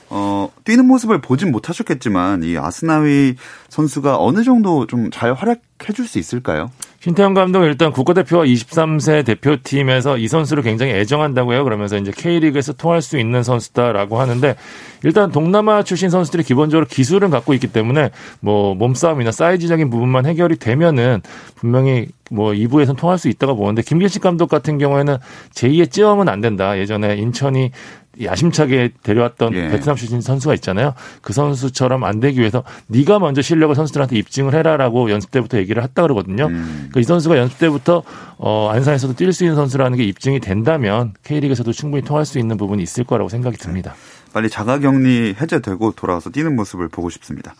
어, 0.09 0.49
뛰는 0.65 0.85
모습을 0.87 1.21
보진 1.21 1.51
못하셨겠지만 1.51 2.43
이 2.43 2.57
아스나위 2.57 3.35
선수가 3.69 4.17
어느 4.19 4.43
정도 4.43 4.87
좀 4.87 5.09
잘 5.11 5.33
활약해 5.33 5.93
줄 5.93 6.05
수 6.07 6.19
있을까요? 6.19 6.71
신태영 7.01 7.33
감독은 7.33 7.65
일단 7.65 7.93
국가대표와 7.93 8.43
23세 8.43 9.25
대표팀에서 9.25 10.17
이 10.17 10.27
선수를 10.27 10.63
굉장히 10.63 10.91
애정한다고 10.91 11.53
해요. 11.53 11.63
그러면서 11.63 11.97
이제 11.97 12.11
K리그에서 12.11 12.73
통할 12.73 13.01
수 13.01 13.17
있는 13.17 13.41
선수다라고 13.41 14.19
하는데 14.19 14.55
일단 15.03 15.31
동남아 15.31 15.81
출신 15.83 16.09
선수들이 16.09 16.43
기본적으로 16.43 16.85
기술은 16.85 17.29
갖고 17.29 17.53
있기 17.53 17.67
때문에 17.67 18.11
뭐 18.41 18.75
몸싸움이나 18.75 19.31
사이즈적인 19.31 19.89
부분만 19.89 20.25
해결이 20.25 20.57
되면은 20.57 21.21
분명히 21.55 22.09
뭐 22.29 22.51
2부에서는 22.51 22.97
통할 22.97 23.17
수 23.17 23.29
있다고 23.29 23.55
보는데 23.55 23.81
김길식 23.81 24.21
감독 24.21 24.49
같은 24.49 24.77
경우에는 24.77 25.17
제2의 25.53 25.91
찌엄은 25.91 26.27
안 26.27 26.41
된다. 26.41 26.77
예전에 26.77 27.15
인천이 27.15 27.71
야심차게 28.21 28.91
데려왔던 29.03 29.53
예. 29.53 29.69
베트남 29.69 29.95
출신 29.95 30.21
선수가 30.21 30.53
있잖아요. 30.55 30.93
그 31.21 31.33
선수처럼 31.33 32.03
안 32.03 32.19
되기 32.19 32.39
위해서 32.39 32.63
네가 32.87 33.19
먼저 33.19 33.41
실력을 33.41 33.73
선수들한테 33.75 34.17
입증을 34.17 34.53
해라라고 34.53 35.11
연습 35.11 35.31
때부터 35.31 35.57
얘기를 35.57 35.81
했다 35.83 36.01
그러거든요. 36.01 36.47
음. 36.47 36.89
그이 36.93 37.03
선수가 37.03 37.37
연습 37.37 37.59
때부터 37.59 38.03
어, 38.37 38.69
안산에서도 38.71 39.13
뛸 39.15 39.31
수 39.31 39.43
있는 39.43 39.55
선수라는 39.55 39.97
게 39.97 40.03
입증이 40.03 40.39
된다면 40.39 41.13
K리그에서도 41.23 41.71
충분히 41.71 42.03
통할 42.03 42.25
수 42.25 42.39
있는 42.39 42.57
부분이 42.57 42.83
있을 42.83 43.03
거라고 43.03 43.29
생각이 43.29 43.57
듭니다. 43.57 43.95
빨리 44.33 44.49
자가격리 44.49 45.35
해제되고 45.39 45.93
돌아와서 45.93 46.29
뛰는 46.29 46.55
모습을 46.55 46.87
보고 46.87 47.09
싶습니다. 47.09 47.55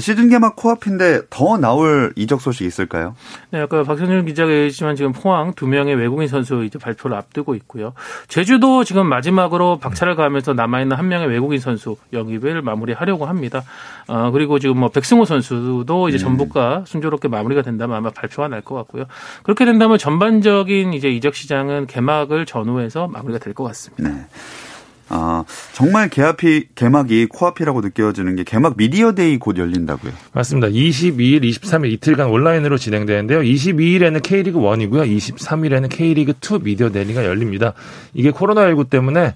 시즌 0.00 0.28
개막 0.28 0.56
코앞인데 0.56 1.22
더 1.30 1.56
나올 1.58 2.12
이적 2.16 2.40
소식 2.40 2.64
있을까요? 2.66 3.14
네, 3.50 3.60
아까 3.60 3.82
박선일 3.82 4.24
기자가 4.24 4.50
얘기했지만 4.52 4.96
지금 4.96 5.12
포항 5.12 5.52
두 5.54 5.66
명의 5.66 5.94
외국인 5.94 6.28
선수 6.28 6.64
이제 6.64 6.78
발표를 6.78 7.16
앞두고 7.16 7.54
있고요. 7.56 7.94
제주도 8.28 8.84
지금 8.84 9.06
마지막으로 9.06 9.78
박차를 9.78 10.14
가면서 10.16 10.52
남아있는 10.52 10.96
한 10.96 11.08
명의 11.08 11.28
외국인 11.28 11.58
선수 11.60 11.96
영입을 12.12 12.62
마무리하려고 12.62 13.26
합니다. 13.26 13.62
어, 14.06 14.30
그리고 14.30 14.58
지금 14.58 14.78
뭐 14.78 14.88
백승호 14.90 15.24
선수도 15.24 16.08
이제 16.08 16.18
전북과 16.18 16.84
순조롭게 16.86 17.28
마무리가 17.28 17.62
된다면 17.62 17.96
아마 17.96 18.10
발표가 18.10 18.48
날 18.48 18.62
것 18.62 18.74
같고요. 18.74 19.04
그렇게 19.44 19.64
된다면 19.64 19.98
전반적인 19.98 20.92
이제 20.92 21.08
이적 21.08 21.34
시장은 21.34 21.86
개막을 21.86 22.44
전후해서 22.44 23.06
마무리가 23.08 23.38
될 23.38 23.54
것 23.54 23.64
같습니다. 23.64 24.08
네. 24.10 24.26
아, 25.08 25.44
정말 25.72 26.08
개합이, 26.08 26.66
개막이 26.74 27.26
코앞이라고 27.26 27.80
느껴지는 27.80 28.36
게 28.36 28.44
개막 28.44 28.74
미디어데이 28.76 29.38
곧 29.38 29.58
열린다고요. 29.58 30.12
맞습니다. 30.32 30.68
22일, 30.68 31.42
23일 31.42 31.92
이틀간 31.92 32.28
온라인으로 32.28 32.78
진행되는데요. 32.78 33.40
22일에는 33.40 34.22
K리그 34.22 34.58
1이고요. 34.58 35.16
23일에는 35.16 35.88
K리그 35.88 36.34
2 36.40 36.62
미디어 36.62 36.90
데이가 36.90 37.24
열립니다. 37.24 37.74
이게 38.14 38.30
코로나19 38.30 38.90
때문에 38.90 39.34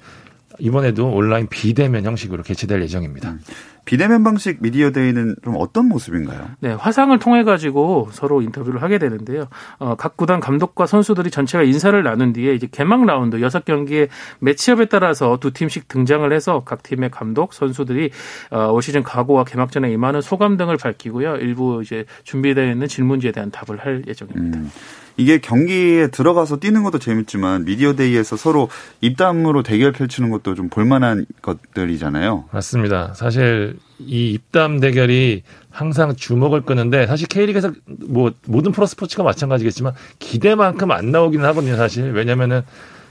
이번에도 0.58 1.08
온라인 1.08 1.46
비대면 1.48 2.04
형식으로 2.04 2.42
개최될 2.42 2.82
예정입니다. 2.82 3.36
비대면 3.84 4.22
방식 4.22 4.62
미디어 4.62 4.92
데이는 4.92 5.34
좀 5.42 5.54
어떤 5.58 5.88
모습인가요? 5.88 6.50
네, 6.60 6.72
화상을 6.72 7.18
통해 7.18 7.42
가지고 7.42 8.08
서로 8.12 8.40
인터뷰를 8.40 8.80
하게 8.80 8.98
되는데요. 8.98 9.48
어, 9.78 9.96
각 9.96 10.16
구단 10.16 10.38
감독과 10.38 10.86
선수들이 10.86 11.30
전체가 11.30 11.64
인사를 11.64 12.00
나눈 12.02 12.32
뒤에 12.32 12.54
이제 12.54 12.68
개막 12.70 13.04
라운드 13.04 13.40
여섯 13.40 13.64
경기의 13.64 14.08
매치업에 14.38 14.84
따라서 14.84 15.38
두 15.40 15.52
팀씩 15.52 15.88
등장을 15.88 16.32
해서 16.32 16.62
각 16.64 16.84
팀의 16.84 17.10
감독 17.10 17.52
선수들이 17.54 18.10
어, 18.50 18.70
올 18.70 18.82
시즌 18.82 19.02
각오와 19.02 19.44
개막전에 19.44 19.90
임하는 19.90 20.20
소감 20.20 20.56
등을 20.56 20.76
밝히고요. 20.76 21.36
일부 21.36 21.82
이제 21.82 22.04
준비되어 22.22 22.70
있는 22.70 22.86
질문지에 22.86 23.32
대한 23.32 23.50
답을 23.50 23.80
할 23.80 24.04
예정입니다. 24.06 24.58
음, 24.58 24.70
이게 25.16 25.38
경기에 25.38 26.08
들어가서 26.08 26.58
뛰는 26.58 26.82
것도 26.82 26.98
재밌지만 26.98 27.64
미디어데이에서 27.64 28.36
서로 28.36 28.68
입담으로 29.00 29.62
대결 29.62 29.92
펼치는 29.92 30.30
것도 30.30 30.54
좀 30.54 30.68
볼만한 30.68 31.26
것들이잖아요. 31.42 32.44
맞습니다. 32.50 33.12
사실 33.14 33.78
이 33.98 34.32
입담 34.32 34.80
대결이 34.80 35.42
항상 35.70 36.14
주목을 36.16 36.62
끄는데 36.62 37.06
사실 37.06 37.28
K리그에서 37.28 37.72
뭐 37.86 38.32
모든 38.46 38.72
프로 38.72 38.86
스포츠가 38.86 39.22
마찬가지겠지만 39.22 39.92
기대만큼 40.18 40.90
안 40.90 41.10
나오기는 41.10 41.44
하거든요. 41.46 41.76
사실 41.76 42.12
왜냐면은 42.12 42.62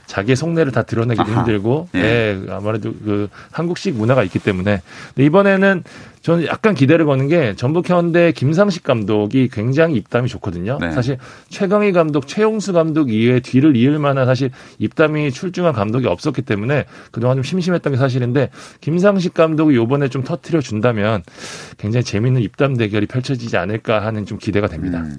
자기의 0.06 0.36
속내를 0.36 0.72
다 0.72 0.82
드러내기도 0.82 1.30
아하. 1.30 1.40
힘들고 1.40 1.88
예. 1.94 2.00
예, 2.00 2.40
아무래도 2.50 2.92
그 2.92 3.28
한국식 3.50 3.94
문화가 3.94 4.22
있기 4.24 4.38
때문에 4.38 4.82
근데 5.14 5.26
이번에는 5.26 5.84
저는 6.22 6.46
약간 6.46 6.74
기대를 6.74 7.04
거는 7.04 7.26
게 7.28 7.54
전북 7.56 7.90
현대 7.90 8.30
김상식 8.30 8.84
감독이 8.84 9.48
굉장히 9.50 9.96
입담이 9.96 10.28
좋거든요. 10.28 10.78
네. 10.80 10.92
사실 10.92 11.18
최강희 11.48 11.90
감독, 11.92 12.28
최용수 12.28 12.72
감독 12.72 13.10
이외에 13.12 13.40
뒤를 13.40 13.76
이을 13.76 13.98
만한 13.98 14.24
사실 14.26 14.50
입담이 14.78 15.32
출중한 15.32 15.72
감독이 15.72 16.06
없었기 16.06 16.42
때문에 16.42 16.84
그동안 17.10 17.36
좀 17.36 17.42
심심했던 17.42 17.92
게 17.92 17.96
사실인데 17.98 18.50
김상식 18.80 19.34
감독이 19.34 19.74
요번에 19.74 20.08
좀 20.08 20.22
터트려 20.22 20.60
준다면 20.60 21.24
굉장히 21.76 22.04
재밌는 22.04 22.40
입담 22.40 22.76
대결이 22.76 23.06
펼쳐지지 23.06 23.56
않을까 23.56 24.04
하는 24.04 24.24
좀 24.24 24.38
기대가 24.38 24.68
됩니다. 24.68 25.00
음. 25.00 25.18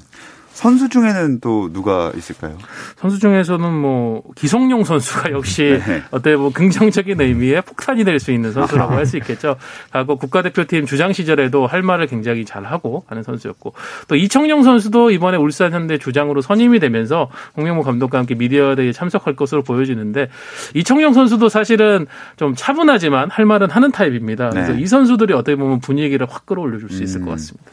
선수 0.53 0.87
중에는 0.87 1.39
또 1.39 1.71
누가 1.73 2.11
있을까요? 2.15 2.57
선수 2.97 3.19
중에서는 3.19 3.73
뭐 3.73 4.21
기성용 4.35 4.83
선수가 4.83 5.31
역시 5.31 5.81
네. 5.85 6.03
어때 6.11 6.35
뭐 6.35 6.51
긍정적인 6.51 7.19
의미의 7.19 7.61
폭탄이 7.63 8.03
될 8.03 8.19
수 8.19 8.31
있는 8.31 8.51
선수라고 8.53 8.93
할 8.93 9.05
수 9.05 9.17
있겠죠. 9.17 9.55
하고 9.89 10.15
국가대표팀 10.17 10.85
주장 10.85 11.11
시절에도 11.11 11.67
할 11.67 11.81
말을 11.81 12.07
굉장히 12.07 12.45
잘 12.45 12.63
하고 12.63 13.03
하는 13.07 13.23
선수였고 13.23 13.73
또 14.07 14.15
이청용 14.15 14.63
선수도 14.63 15.11
이번에 15.11 15.37
울산 15.37 15.73
현대 15.73 15.97
주장으로 15.97 16.41
선임이 16.41 16.79
되면서 16.79 17.29
홍명보 17.57 17.81
감독과 17.83 18.19
함께 18.19 18.35
미디어 18.35 18.75
데이에 18.75 18.91
참석할 18.93 19.35
것으로 19.35 19.63
보여지는데 19.63 20.29
이청용 20.75 21.13
선수도 21.13 21.49
사실은 21.49 22.05
좀 22.37 22.53
차분하지만 22.55 23.29
할 23.31 23.45
말은 23.45 23.69
하는 23.71 23.91
타입입니다. 23.91 24.51
그래서 24.51 24.73
네. 24.73 24.81
이 24.81 24.85
선수들이 24.85 25.33
어떻게 25.33 25.55
보면 25.55 25.79
분위기를 25.81 26.27
확 26.29 26.45
끌어올려줄 26.45 26.89
수 26.91 27.01
있을 27.03 27.21
것 27.21 27.31
같습니다. 27.31 27.71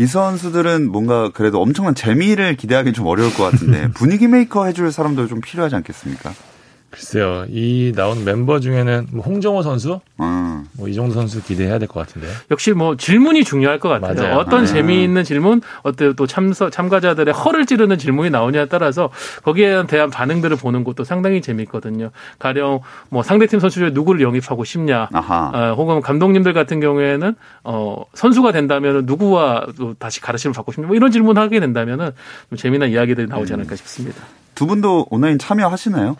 이 0.00 0.06
선수들은 0.06 0.90
뭔가 0.90 1.30
그래도 1.30 1.60
엄청난 1.60 1.94
재미를 1.94 2.56
기대하기 2.56 2.92
좀 2.92 3.06
어려울 3.06 3.34
것 3.34 3.50
같은데 3.50 3.88
분위기 3.94 4.28
메이커 4.28 4.64
해줄 4.64 4.92
사람도 4.92 5.26
좀 5.26 5.40
필요하지 5.40 5.74
않겠습니까? 5.74 6.32
글쎄요, 6.90 7.44
이 7.50 7.92
나온 7.94 8.24
멤버 8.24 8.60
중에는 8.60 9.08
뭐 9.12 9.22
홍정호 9.22 9.62
선수, 9.62 10.00
음. 10.20 10.64
뭐 10.72 10.88
이 10.88 10.94
정도 10.94 11.12
선수 11.14 11.42
기대해야 11.42 11.78
될 11.78 11.86
것 11.86 12.00
같은데요. 12.00 12.30
역시 12.50 12.72
뭐 12.72 12.96
질문이 12.96 13.44
중요할 13.44 13.78
것 13.78 13.88
같아요. 13.90 14.14
맞아요. 14.14 14.36
어떤 14.38 14.62
아. 14.62 14.66
재미있는 14.66 15.22
질문, 15.22 15.60
어때 15.82 16.14
또 16.14 16.26
참서, 16.26 16.70
참가자들의 16.70 17.32
허를 17.34 17.66
찌르는 17.66 17.98
질문이 17.98 18.30
나오냐에 18.30 18.66
따라서 18.66 19.10
거기에 19.44 19.86
대한 19.86 20.08
반응들을 20.10 20.56
보는 20.56 20.82
것도 20.84 21.04
상당히 21.04 21.42
재미있거든요. 21.42 22.10
가령 22.38 22.80
뭐 23.10 23.22
상대팀 23.22 23.60
선수 23.60 23.80
중에 23.80 23.90
누구를 23.90 24.22
영입하고 24.22 24.64
싶냐, 24.64 25.08
아하. 25.12 25.50
어, 25.54 25.74
혹은 25.74 26.00
감독님들 26.00 26.54
같은 26.54 26.80
경우에는 26.80 27.34
어, 27.64 28.02
선수가 28.14 28.52
된다면 28.52 29.02
누구와 29.04 29.66
또 29.76 29.94
다시 29.98 30.20
가르침을 30.22 30.54
받고 30.54 30.72
싶냐, 30.72 30.86
뭐 30.86 30.96
이런 30.96 31.10
질문을 31.12 31.40
하게 31.42 31.60
된다면은 31.60 32.12
좀 32.48 32.56
재미난 32.56 32.90
이야기들이 32.90 33.26
나오지 33.26 33.52
않을까 33.52 33.76
싶습니다. 33.76 34.22
두 34.54 34.66
분도 34.66 35.06
온라인 35.10 35.38
참여하시나요? 35.38 36.16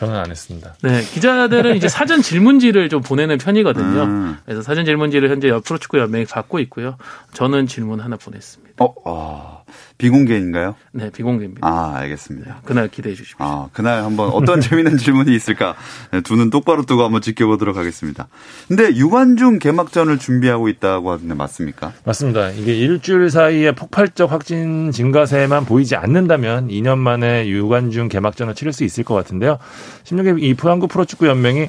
저는 0.00 0.16
안 0.16 0.30
했습니다. 0.30 0.76
네, 0.82 1.02
기자들은 1.02 1.76
이제 1.76 1.86
사전 1.86 2.22
질문지를 2.22 2.88
좀 2.88 3.02
보내는 3.02 3.36
편이거든요. 3.36 4.02
음. 4.04 4.38
그래서 4.46 4.62
사전 4.62 4.86
질문지를 4.86 5.28
현재 5.28 5.50
프로축구 5.62 5.98
연맹이 5.98 6.24
받고 6.24 6.58
있고요. 6.60 6.96
저는 7.34 7.66
질문 7.66 8.00
하나 8.00 8.16
보냈습니다. 8.16 8.82
어, 8.82 8.94
어, 9.04 9.59
비공개인가요? 10.00 10.74
네, 10.92 11.10
비공개입니다. 11.10 11.66
아, 11.66 11.94
알겠습니다. 11.96 12.62
그날 12.64 12.88
기대해 12.88 13.14
주십시오. 13.14 13.36
아, 13.38 13.68
그날 13.72 14.02
한번 14.02 14.30
어떤 14.30 14.60
재미있는 14.62 14.96
질문이 14.96 15.34
있을까 15.34 15.74
네, 16.10 16.20
두 16.22 16.34
눈 16.36 16.48
똑바로 16.50 16.84
뜨고 16.84 17.04
한번 17.04 17.20
지켜보도록 17.20 17.76
하겠습니다. 17.76 18.28
근데 18.66 18.94
유관중 18.96 19.58
개막전을 19.58 20.18
준비하고 20.18 20.68
있다고 20.68 21.12
하던데 21.12 21.34
맞습니까? 21.34 21.92
맞습니다. 22.04 22.50
이게 22.50 22.74
일주일 22.76 23.30
사이에 23.30 23.72
폭발적 23.72 24.32
확진 24.32 24.90
증가세만 24.90 25.66
보이지 25.66 25.96
않는다면 25.96 26.68
2년 26.68 26.98
만에 26.98 27.46
유관중 27.48 28.08
개막전을 28.08 28.54
치를 28.54 28.72
수 28.72 28.84
있을 28.84 29.04
것 29.04 29.14
같은데요. 29.14 29.58
16일 30.04 30.42
이 30.42 30.54
프랑크 30.54 30.86
프로축구 30.86 31.26
연맹이 31.26 31.68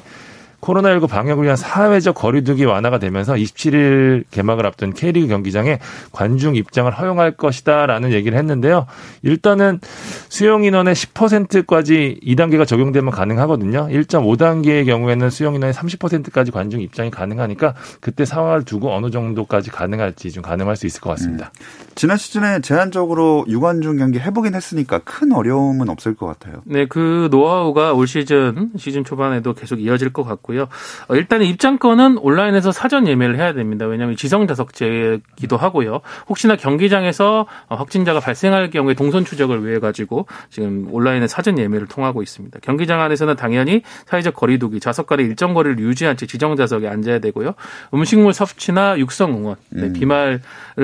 코로나19 0.62 1.08
방역을 1.08 1.44
위한 1.44 1.56
사회적 1.56 2.14
거리두기 2.14 2.64
완화가 2.64 2.98
되면서 2.98 3.34
27일 3.34 4.24
개막을 4.30 4.64
앞둔 4.64 4.92
K리그 4.92 5.26
경기장에 5.26 5.80
관중 6.12 6.54
입장을 6.54 6.90
허용할 6.90 7.32
것이다라는 7.32 8.12
얘기를 8.12 8.38
했는데요. 8.38 8.86
일단은 9.22 9.80
수용 10.28 10.64
인원의 10.64 10.94
10%까지 10.94 12.20
2단계가 12.24 12.66
적용되면 12.66 13.10
가능하거든요. 13.10 13.88
1.5단계의 13.88 14.86
경우에는 14.86 15.30
수용 15.30 15.56
인원의 15.56 15.74
30%까지 15.74 16.52
관중 16.52 16.80
입장이 16.80 17.10
가능하니까 17.10 17.74
그때 18.00 18.24
상황을 18.24 18.64
두고 18.64 18.94
어느 18.94 19.10
정도까지 19.10 19.70
가능할지 19.70 20.30
좀 20.30 20.42
가능할 20.42 20.76
수 20.76 20.86
있을 20.86 21.00
것 21.00 21.10
같습니다. 21.10 21.52
지난 21.96 22.16
시즌에 22.16 22.60
제한적으로 22.60 23.44
유관중 23.48 23.96
경기 23.96 24.20
해보긴 24.20 24.54
했으니까 24.54 25.00
큰 25.00 25.32
어려움은 25.32 25.88
없을 25.88 26.14
것 26.14 26.26
같아요. 26.26 26.62
네, 26.64 26.86
그 26.86 27.28
노하우가 27.32 27.92
올 27.94 28.06
시즌 28.06 28.70
시즌 28.76 29.02
초반에도 29.04 29.54
계속 29.54 29.80
이어질 29.80 30.12
것 30.12 30.22
같고요. 30.22 30.51
어, 30.60 31.14
일단 31.14 31.42
입장권은 31.42 32.18
온라인에서 32.18 32.72
사전 32.72 33.08
예매를 33.08 33.36
해야 33.36 33.52
됩니다. 33.52 33.86
왜냐하면 33.86 34.16
지성 34.16 34.46
좌석제기도 34.46 35.56
하고요. 35.56 36.00
혹시나 36.28 36.56
경기장에서 36.56 37.46
어, 37.68 37.74
확진자가 37.74 38.20
발생할 38.20 38.70
경우에 38.70 38.94
동선 38.94 39.24
추적을 39.24 39.66
위해 39.66 39.78
가지고 39.78 40.26
지금 40.50 40.88
온라인에 40.90 41.26
사전 41.26 41.58
예매를 41.58 41.86
통하고 41.86 42.22
있습니다. 42.22 42.58
경기장 42.60 43.00
안에서는 43.00 43.36
당연히 43.36 43.82
사회적 44.06 44.34
거리두기, 44.34 44.80
좌석 44.80 45.06
간의 45.06 45.26
일정 45.26 45.54
거리를 45.54 45.78
유지한 45.78 46.16
채 46.16 46.26
지정 46.26 46.56
좌석에 46.56 46.88
앉아야 46.88 47.18
되고요. 47.20 47.54
음식물 47.94 48.32
섭취나 48.32 48.98
육성 48.98 49.32
응원, 49.32 49.56
네, 49.70 49.92
비말을 49.92 50.40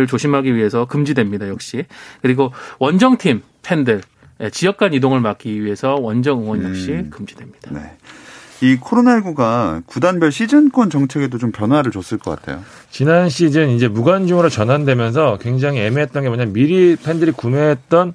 조심하기 0.08 0.54
위해서 0.54 0.86
금지됩니다. 0.86 1.48
역시 1.48 1.84
그리고 2.22 2.52
원정팀 2.78 3.42
팬들 3.62 4.00
예, 4.40 4.50
지역 4.50 4.76
간 4.76 4.94
이동을 4.94 5.20
막기 5.20 5.64
위해서 5.64 5.96
원정 5.96 6.42
응원 6.42 6.64
역시 6.64 6.92
음. 6.92 7.10
금지됩니다. 7.10 7.72
네. 7.72 7.96
이 8.60 8.76
코로나19가 8.76 9.82
구단별 9.86 10.32
시즌권 10.32 10.90
정책에도 10.90 11.38
좀 11.38 11.52
변화를 11.52 11.92
줬을 11.92 12.18
것 12.18 12.30
같아요. 12.36 12.62
지난 12.90 13.28
시즌 13.28 13.70
이제 13.70 13.86
무관중으로 13.86 14.48
전환되면서 14.48 15.38
굉장히 15.40 15.80
애매했던 15.80 16.24
게 16.24 16.28
뭐냐면 16.28 16.52
미리 16.52 16.96
팬들이 16.96 17.30
구매했던 17.30 18.14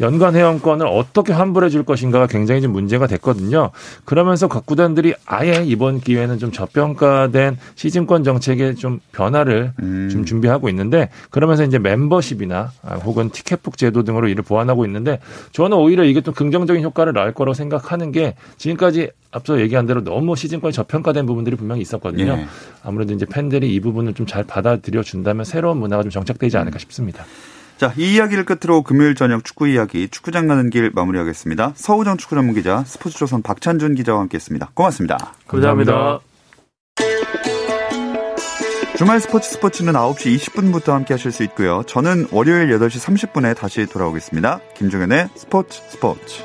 연간 0.00 0.34
회원권을 0.34 0.86
어떻게 0.86 1.32
환불해 1.34 1.68
줄 1.68 1.84
것인가가 1.84 2.26
굉장히 2.26 2.62
좀 2.62 2.72
문제가 2.72 3.06
됐거든요. 3.06 3.70
그러면서 4.06 4.48
각 4.48 4.64
구단들이 4.64 5.14
아예 5.26 5.62
이번 5.64 6.00
기회는 6.00 6.38
좀 6.38 6.50
저평가된 6.52 7.58
시즌권 7.74 8.24
정책에 8.24 8.74
좀 8.74 9.00
변화를 9.12 9.72
음. 9.82 10.08
좀 10.10 10.24
준비하고 10.24 10.70
있는데 10.70 11.10
그러면서 11.28 11.64
이제 11.64 11.78
멤버십이나 11.78 12.72
아, 12.82 12.94
혹은 12.94 13.28
티켓북 13.30 13.76
제도 13.76 14.02
등으로 14.02 14.28
이를 14.28 14.42
보완하고 14.42 14.86
있는데 14.86 15.20
저는 15.52 15.76
오히려 15.76 16.04
이게 16.04 16.22
좀 16.22 16.32
긍정적인 16.32 16.82
효과를 16.82 17.12
낳을 17.12 17.34
거라고 17.34 17.52
생각하는 17.54 18.10
게 18.10 18.34
지금까지 18.56 19.10
앞서 19.32 19.60
얘기한 19.60 19.86
대로 19.86 20.02
너무 20.02 20.34
시즌권이 20.34 20.72
저평가된 20.72 21.26
부분들이 21.26 21.54
분명히 21.56 21.82
있었거든요. 21.82 22.32
예. 22.32 22.46
아무래도 22.82 23.12
이제 23.14 23.26
팬들이 23.26 23.72
이 23.74 23.80
부분을 23.80 24.14
좀 24.14 24.30
잘 24.30 24.44
받아들여 24.44 25.02
준다면 25.02 25.44
새로운 25.44 25.78
문화가 25.78 26.04
좀 26.04 26.10
정착되지 26.10 26.56
않을까 26.56 26.78
싶습니다. 26.78 27.24
자, 27.80 27.94
이 27.96 28.12
이야기를 28.12 28.44
끝으로 28.44 28.82
금요일 28.82 29.14
저녁 29.14 29.42
축구 29.42 29.66
이야기 29.66 30.06
축구장 30.10 30.46
가는 30.46 30.68
길 30.68 30.90
마무리하겠습니다. 30.94 31.72
서우정 31.76 32.18
축구 32.18 32.34
전문 32.34 32.54
기자, 32.54 32.84
스포츠조선 32.84 33.40
박찬준 33.40 33.94
기자와 33.94 34.20
함께했습니다. 34.20 34.72
고맙습니다. 34.74 35.32
감사합니다. 35.46 36.20
주말 38.98 39.18
스포츠 39.18 39.52
스포츠는 39.52 39.94
9시 39.94 40.36
20분부터 40.36 40.88
함께 40.88 41.14
하실 41.14 41.32
수 41.32 41.42
있고요. 41.44 41.82
저는 41.86 42.26
월요일 42.32 42.68
8시 42.68 43.30
30분에 43.32 43.56
다시 43.56 43.86
돌아오겠습니다. 43.86 44.60
김종현의 44.76 45.30
스포츠 45.34 45.80
스포츠. 45.88 46.42